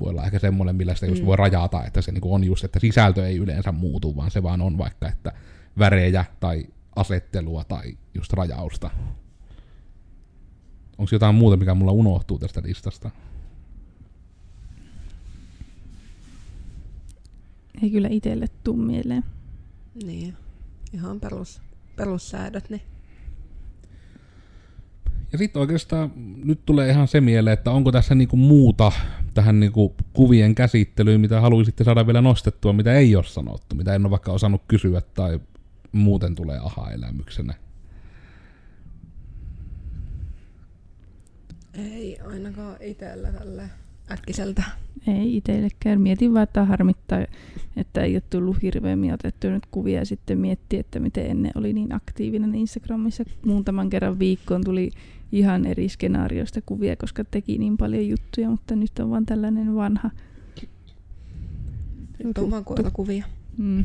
Voi 0.00 0.10
olla 0.10 0.24
ehkä 0.24 0.38
semmoinen, 0.38 0.76
millä 0.76 0.94
sitä 0.94 1.06
just 1.06 1.22
Mm. 1.22 1.26
voi 1.26 1.36
rajata, 1.36 1.84
että 1.84 2.02
se 2.02 2.12
niin 2.12 2.20
kuin 2.20 2.34
on 2.34 2.44
just, 2.44 2.64
että 2.64 2.80
sisältö 2.80 3.26
ei 3.26 3.36
yleensä 3.36 3.72
muutu, 3.72 4.16
vaan 4.16 4.30
se 4.30 4.42
vaan 4.42 4.60
on 4.60 4.78
vaikka, 4.78 5.08
että 5.08 5.32
värejä 5.78 6.24
tai 6.40 6.66
asettelua 6.96 7.64
tai 7.64 7.96
just 8.14 8.32
rajausta. 8.32 8.90
Onko 10.98 11.08
jotain 11.12 11.34
muuta, 11.34 11.56
mikä 11.56 11.74
mulla 11.74 11.92
unohtuu 11.92 12.38
tästä 12.38 12.62
listasta? 12.64 13.10
Ei 17.84 17.90
kyllä 17.90 18.08
itselle 18.10 18.46
tuu 18.64 18.76
mieleen. 18.76 19.24
Niin. 20.04 20.36
Ihan 20.92 21.20
perus, 21.20 21.62
perussäädöt, 21.96 22.70
niin 22.70 22.82
Ja 25.32 25.38
sitten 25.38 25.60
oikeastaan 25.60 26.12
nyt 26.44 26.60
tulee 26.66 26.90
ihan 26.90 27.08
se 27.08 27.20
mieleen, 27.20 27.54
että 27.54 27.70
onko 27.70 27.92
tässä 27.92 28.14
niinku 28.14 28.36
muuta 28.36 28.92
tähän 29.34 29.60
niinku 29.60 29.94
kuvien 30.12 30.54
käsittelyyn, 30.54 31.20
mitä 31.20 31.40
haluaisitte 31.40 31.84
saada 31.84 32.06
vielä 32.06 32.20
nostettua, 32.20 32.72
mitä 32.72 32.94
ei 32.94 33.16
ole 33.16 33.24
sanottu, 33.24 33.76
mitä 33.76 33.94
en 33.94 34.02
ole 34.02 34.10
vaikka 34.10 34.32
osannut 34.32 34.62
kysyä 34.68 35.00
tai 35.14 35.40
muuten 35.92 36.34
tulee 36.34 36.58
aha-elämyksenä. 36.58 37.54
ei 41.74 42.20
ainakaan 42.20 42.76
itsellä 42.80 43.32
tälle 43.32 43.70
äkkiseltä. 44.10 44.62
Ei 45.06 45.36
itsellekään. 45.36 46.00
Mietin 46.00 46.34
vaan, 46.34 46.42
että 46.42 46.64
harmittaa, 46.64 47.18
että 47.76 48.02
ei 48.02 48.14
ole 48.14 48.22
tullut 48.30 48.62
hirveämmin 48.62 49.12
otettu 49.14 49.50
nyt 49.50 49.66
kuvia 49.70 49.98
ja 49.98 50.06
sitten 50.06 50.38
miettiä, 50.38 50.80
että 50.80 51.00
miten 51.00 51.30
ennen 51.30 51.52
oli 51.54 51.72
niin 51.72 51.94
aktiivinen 51.94 52.54
Instagramissa. 52.54 53.24
Muutaman 53.46 53.90
kerran 53.90 54.18
viikkoon 54.18 54.64
tuli 54.64 54.90
ihan 55.32 55.66
eri 55.66 55.88
skenaarioista 55.88 56.60
kuvia, 56.66 56.96
koska 56.96 57.24
teki 57.24 57.58
niin 57.58 57.76
paljon 57.76 58.08
juttuja, 58.08 58.50
mutta 58.50 58.76
nyt 58.76 58.98
on 58.98 59.10
vaan 59.10 59.26
tällainen 59.26 59.74
vanha. 59.74 60.10
Nyt 62.24 62.38
on 62.38 62.50
vaan 62.50 62.64
koirakuvia. 62.64 63.24
Mm. 63.58 63.84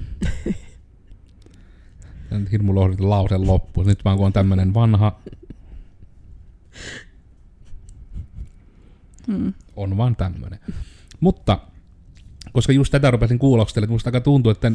Ja 2.31 2.39
nyt 2.39 2.51
hirmu 2.51 2.73
loppuun. 3.37 3.87
Nyt 3.87 4.05
vaan 4.05 4.17
kun 4.17 4.25
on 4.25 4.33
tämmönen 4.33 4.73
vanha, 4.73 5.19
Mm. 9.27 9.53
on 9.75 9.97
vaan 9.97 10.15
tämmönen. 10.15 10.59
Mutta, 11.19 11.59
koska 12.51 12.73
just 12.73 12.91
tätä 12.91 13.11
rupesin 13.11 13.39
kuulostelemaan, 13.39 13.85
että 13.85 13.93
musta 13.93 14.07
aika 14.07 14.21
tuntuu, 14.21 14.51
että 14.51 14.71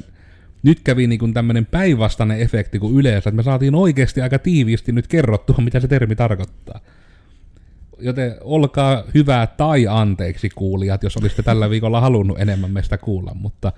nyt 0.63 0.81
kävi 0.85 1.07
niin 1.07 1.35
tämmöinen 1.35 1.67
päinvastainen 1.67 2.41
efekti 2.41 2.79
kuin 2.79 2.97
yleensä, 2.97 3.31
että 3.31 3.37
me 3.37 3.43
saatiin 3.43 3.75
oikeasti 3.75 4.21
aika 4.21 4.39
tiiviisti 4.39 4.93
nyt 4.93 5.07
kerrottua, 5.07 5.57
mitä 5.59 5.81
se 5.81 5.89
termi 5.89 6.17
tarkoittaa. 6.17 6.81
Joten 7.99 8.35
olkaa 8.41 9.05
hyvää 9.15 9.47
tai 9.47 9.87
anteeksi 9.87 10.49
kuulijat, 10.49 11.03
jos 11.03 11.17
olisitte 11.17 11.43
tällä 11.43 11.71
viikolla 11.71 12.01
halunnut 12.01 12.41
enemmän 12.41 12.71
meistä 12.71 12.99
kuulla, 12.99 13.35
mutta 13.35 13.73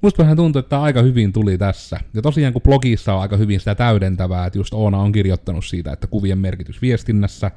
musta 0.00 0.22
vähän 0.22 0.36
tuntuu, 0.36 0.60
että 0.60 0.82
aika 0.82 1.02
hyvin 1.02 1.32
tuli 1.32 1.58
tässä. 1.58 2.00
Ja 2.14 2.22
tosiaan 2.22 2.52
kun 2.52 2.62
blogissa 2.62 3.14
on 3.14 3.20
aika 3.20 3.36
hyvin 3.36 3.58
sitä 3.58 3.74
täydentävää, 3.74 4.46
että 4.46 4.58
just 4.58 4.74
Oona 4.74 4.98
on 4.98 5.12
kirjoittanut 5.12 5.64
siitä, 5.64 5.92
että 5.92 6.06
kuvien 6.06 6.38
merkitys 6.38 6.82
viestinnässä, 6.82 7.50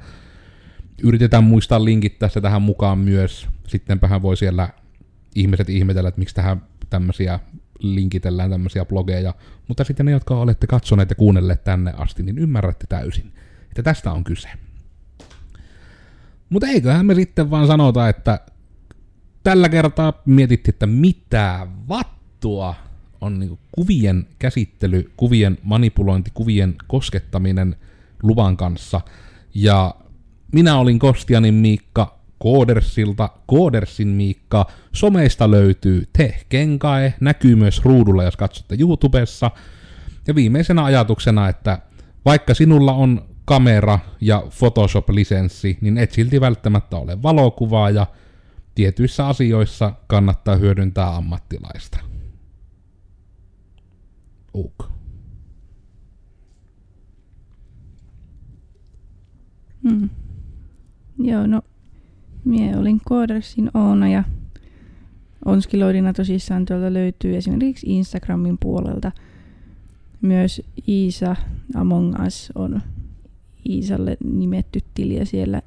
yritetään 1.02 1.44
muistaa 1.44 1.84
linkittää 1.84 2.28
se 2.28 2.40
tähän 2.40 2.62
mukaan 2.62 2.98
myös. 2.98 3.48
Sittenpähän 3.66 4.22
voi 4.22 4.36
siellä 4.36 4.68
ihmiset 5.34 5.68
ihmetellä, 5.68 6.08
että 6.08 6.18
miksi 6.18 6.34
tähän 6.34 6.62
tämmöisiä 6.90 7.40
linkitellään 7.78 8.50
tämmöisiä 8.50 8.84
blogeja. 8.84 9.34
Mutta 9.68 9.84
sitten 9.84 10.06
ne, 10.06 10.12
jotka 10.12 10.36
olette 10.36 10.66
katsoneet 10.66 11.10
ja 11.10 11.16
kuunnelleet 11.16 11.64
tänne 11.64 11.92
asti, 11.96 12.22
niin 12.22 12.38
ymmärrätte 12.38 12.86
täysin, 12.88 13.32
että 13.62 13.82
tästä 13.82 14.12
on 14.12 14.24
kyse. 14.24 14.48
Mutta 16.50 16.66
eiköhän 16.66 17.06
me 17.06 17.14
sitten 17.14 17.50
vaan 17.50 17.66
sanota, 17.66 18.08
että 18.08 18.40
tällä 19.42 19.68
kertaa 19.68 20.22
mietittiin, 20.26 20.74
että 20.74 20.86
mitä 20.86 21.66
vattua 21.88 22.74
on 23.20 23.38
niinku 23.38 23.58
kuvien 23.72 24.26
käsittely, 24.38 25.12
kuvien 25.16 25.58
manipulointi, 25.62 26.30
kuvien 26.34 26.74
koskettaminen 26.86 27.76
luvan 28.22 28.56
kanssa. 28.56 29.00
Ja 29.54 29.94
minä 30.52 30.78
olin 30.78 30.98
Kostianin 30.98 31.54
Miikka, 31.54 32.18
Koodersilta, 32.38 33.28
Koodersin 33.46 34.08
Miikka, 34.08 34.66
someista 34.92 35.50
löytyy 35.50 36.08
Tehkenkae, 36.12 37.14
näkyy 37.20 37.56
myös 37.56 37.84
ruudulla, 37.84 38.24
jos 38.24 38.36
katsotte 38.36 38.76
YouTubessa. 38.80 39.50
Ja 40.26 40.34
viimeisenä 40.34 40.84
ajatuksena, 40.84 41.48
että 41.48 41.78
vaikka 42.24 42.54
sinulla 42.54 42.92
on 42.92 43.28
kamera 43.44 43.98
ja 44.20 44.42
Photoshop-lisenssi, 44.58 45.78
niin 45.80 45.98
et 45.98 46.12
silti 46.12 46.40
välttämättä 46.40 46.96
ole 46.96 47.22
valokuvaa 47.22 47.90
ja 47.90 48.06
tietyissä 48.74 49.26
asioissa 49.26 49.92
kannattaa 50.06 50.56
hyödyntää 50.56 51.16
ammattilaista. 51.16 51.98
Uk. 54.54 54.90
Mm. 59.82 60.08
Joo, 61.18 61.46
no 61.46 61.62
mie 62.44 62.76
olin 62.76 63.00
Koodersin 63.04 63.70
Oona 63.74 64.08
ja 64.08 64.24
Onskiloidina 65.44 66.12
tosissaan 66.12 66.64
tuolta 66.64 66.92
löytyy 66.92 67.36
esimerkiksi 67.36 67.86
Instagramin 67.86 68.58
puolelta 68.58 69.12
myös 70.20 70.62
Iisa 70.88 71.36
Among 71.74 72.26
Us 72.26 72.52
on 72.54 72.82
Iisalle 73.68 74.16
nimetty 74.24 74.80
tili 74.94 75.16
ja 75.16 75.26
siellä 75.26 75.62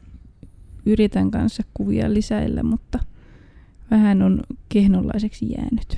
yritän 0.86 1.32
kanssa 1.32 1.64
kuvia 1.74 2.14
lisäillä, 2.14 2.64
mutta 2.64 3.00
vähän 3.92 4.22
on 4.22 4.42
kehnonlaiseksi 4.70 5.52
jäänyt. 5.52 5.98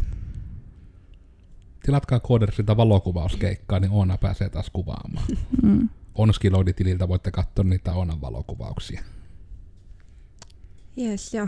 Tilatkaa 1.84 2.20
Koodersilta 2.20 2.78
valokuvauskeikkaa, 2.78 3.80
niin 3.80 3.92
Oona 3.92 4.18
pääsee 4.18 4.50
taas 4.50 4.70
kuvaamaan. 4.70 5.26
Mm. 5.64 5.90
Onskiloiditililtä 6.16 7.08
voitte 7.08 7.32
katsoa 7.32 7.66
niitä 7.66 7.94
Oonan 7.94 8.22
valokuvauksia. 8.22 9.04
Jes, 10.96 11.34
ja 11.34 11.48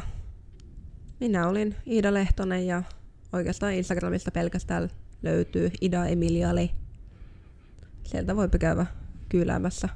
minä 1.20 1.48
olin 1.48 1.76
Iida 1.88 2.14
Lehtonen 2.14 2.68
ja 2.68 2.84
oikeastaan 3.34 3.74
Instagramista 3.74 4.32
pelkästään 4.32 4.90
löytyy 5.24 5.72
Ida 5.82 6.06
Emiliali. 6.06 6.72
Sieltä 8.04 8.36
voi 8.36 8.50
käydä 8.60 8.86
kyyläämässä 9.30 9.90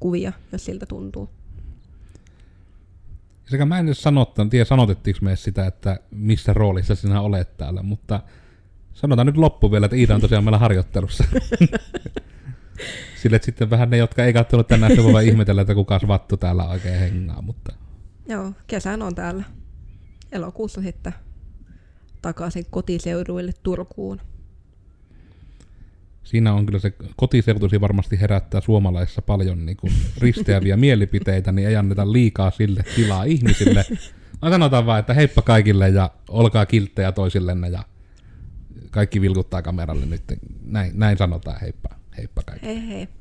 kuvia, 0.00 0.32
jos 0.52 0.64
siltä 0.64 0.86
tuntuu. 0.86 1.30
Sekä 3.46 3.64
mä 3.64 3.78
en 3.78 3.86
edes 3.86 4.02
sanottanut, 4.02 4.50
tiedä 4.50 4.64
sanotettiinko 4.64 5.18
me 5.22 5.36
sitä, 5.36 5.66
että 5.66 6.00
missä 6.10 6.52
roolissa 6.52 6.94
sinä 6.94 7.20
olet 7.20 7.56
täällä, 7.56 7.82
mutta 7.82 8.20
sanotaan 8.92 9.26
nyt 9.26 9.36
loppu 9.36 9.72
vielä, 9.72 9.86
että 9.86 9.96
Iida 9.96 10.14
on 10.14 10.20
tosiaan 10.20 10.44
meillä 10.44 10.58
harjoittelussa. 10.58 11.24
Sille 13.22 13.36
että 13.36 13.46
sitten 13.46 13.70
vähän 13.70 13.90
ne, 13.90 13.96
jotka 13.96 14.24
ei 14.24 14.32
katsonut 14.32 14.68
tänään, 14.68 14.96
se 14.96 15.04
voi 15.04 15.28
ihmetellä, 15.28 15.60
että 15.62 15.74
kuka 15.74 16.00
vattu 16.08 16.36
täällä 16.36 16.68
oikein 16.68 16.98
hengaa, 16.98 17.42
mutta 17.42 17.72
Joo, 18.30 18.52
kesän 18.66 19.02
on 19.02 19.14
täällä. 19.14 19.44
Elokuussa 20.32 20.82
sitten 20.82 21.14
takaisin 22.22 22.66
kotiseuduille 22.70 23.52
Turkuun. 23.62 24.20
siinä 26.22 26.54
on 26.54 26.66
kyllä 26.66 26.78
se 26.78 26.92
kotiseutusi 27.16 27.80
varmasti 27.80 28.20
herättää 28.20 28.60
suomalaisissa 28.60 29.22
paljon 29.22 29.66
niin 29.66 29.76
kuin 29.76 29.92
risteäviä 30.18 30.76
mielipiteitä, 30.86 31.52
niin 31.52 31.68
ei 31.68 31.76
anneta 31.76 32.12
liikaa 32.12 32.50
sille 32.50 32.84
tilaa 32.96 33.24
ihmisille. 33.24 33.84
Vaan 34.42 34.52
sanotaan 34.52 34.86
vaan, 34.86 35.00
että 35.00 35.14
heippa 35.14 35.42
kaikille 35.42 35.88
ja 35.88 36.10
olkaa 36.28 36.66
kilttejä 36.66 37.12
toisillenne 37.12 37.68
ja 37.68 37.84
kaikki 38.90 39.20
vilkuttaa 39.20 39.62
kameralle 39.62 40.06
nyt. 40.06 40.22
Näin, 40.64 40.92
näin 40.94 41.18
sanotaan, 41.18 41.60
heippa, 41.60 41.88
heippa 42.16 42.42
kaikille. 42.42 42.74
Hei 42.74 42.88
hei. 42.88 43.19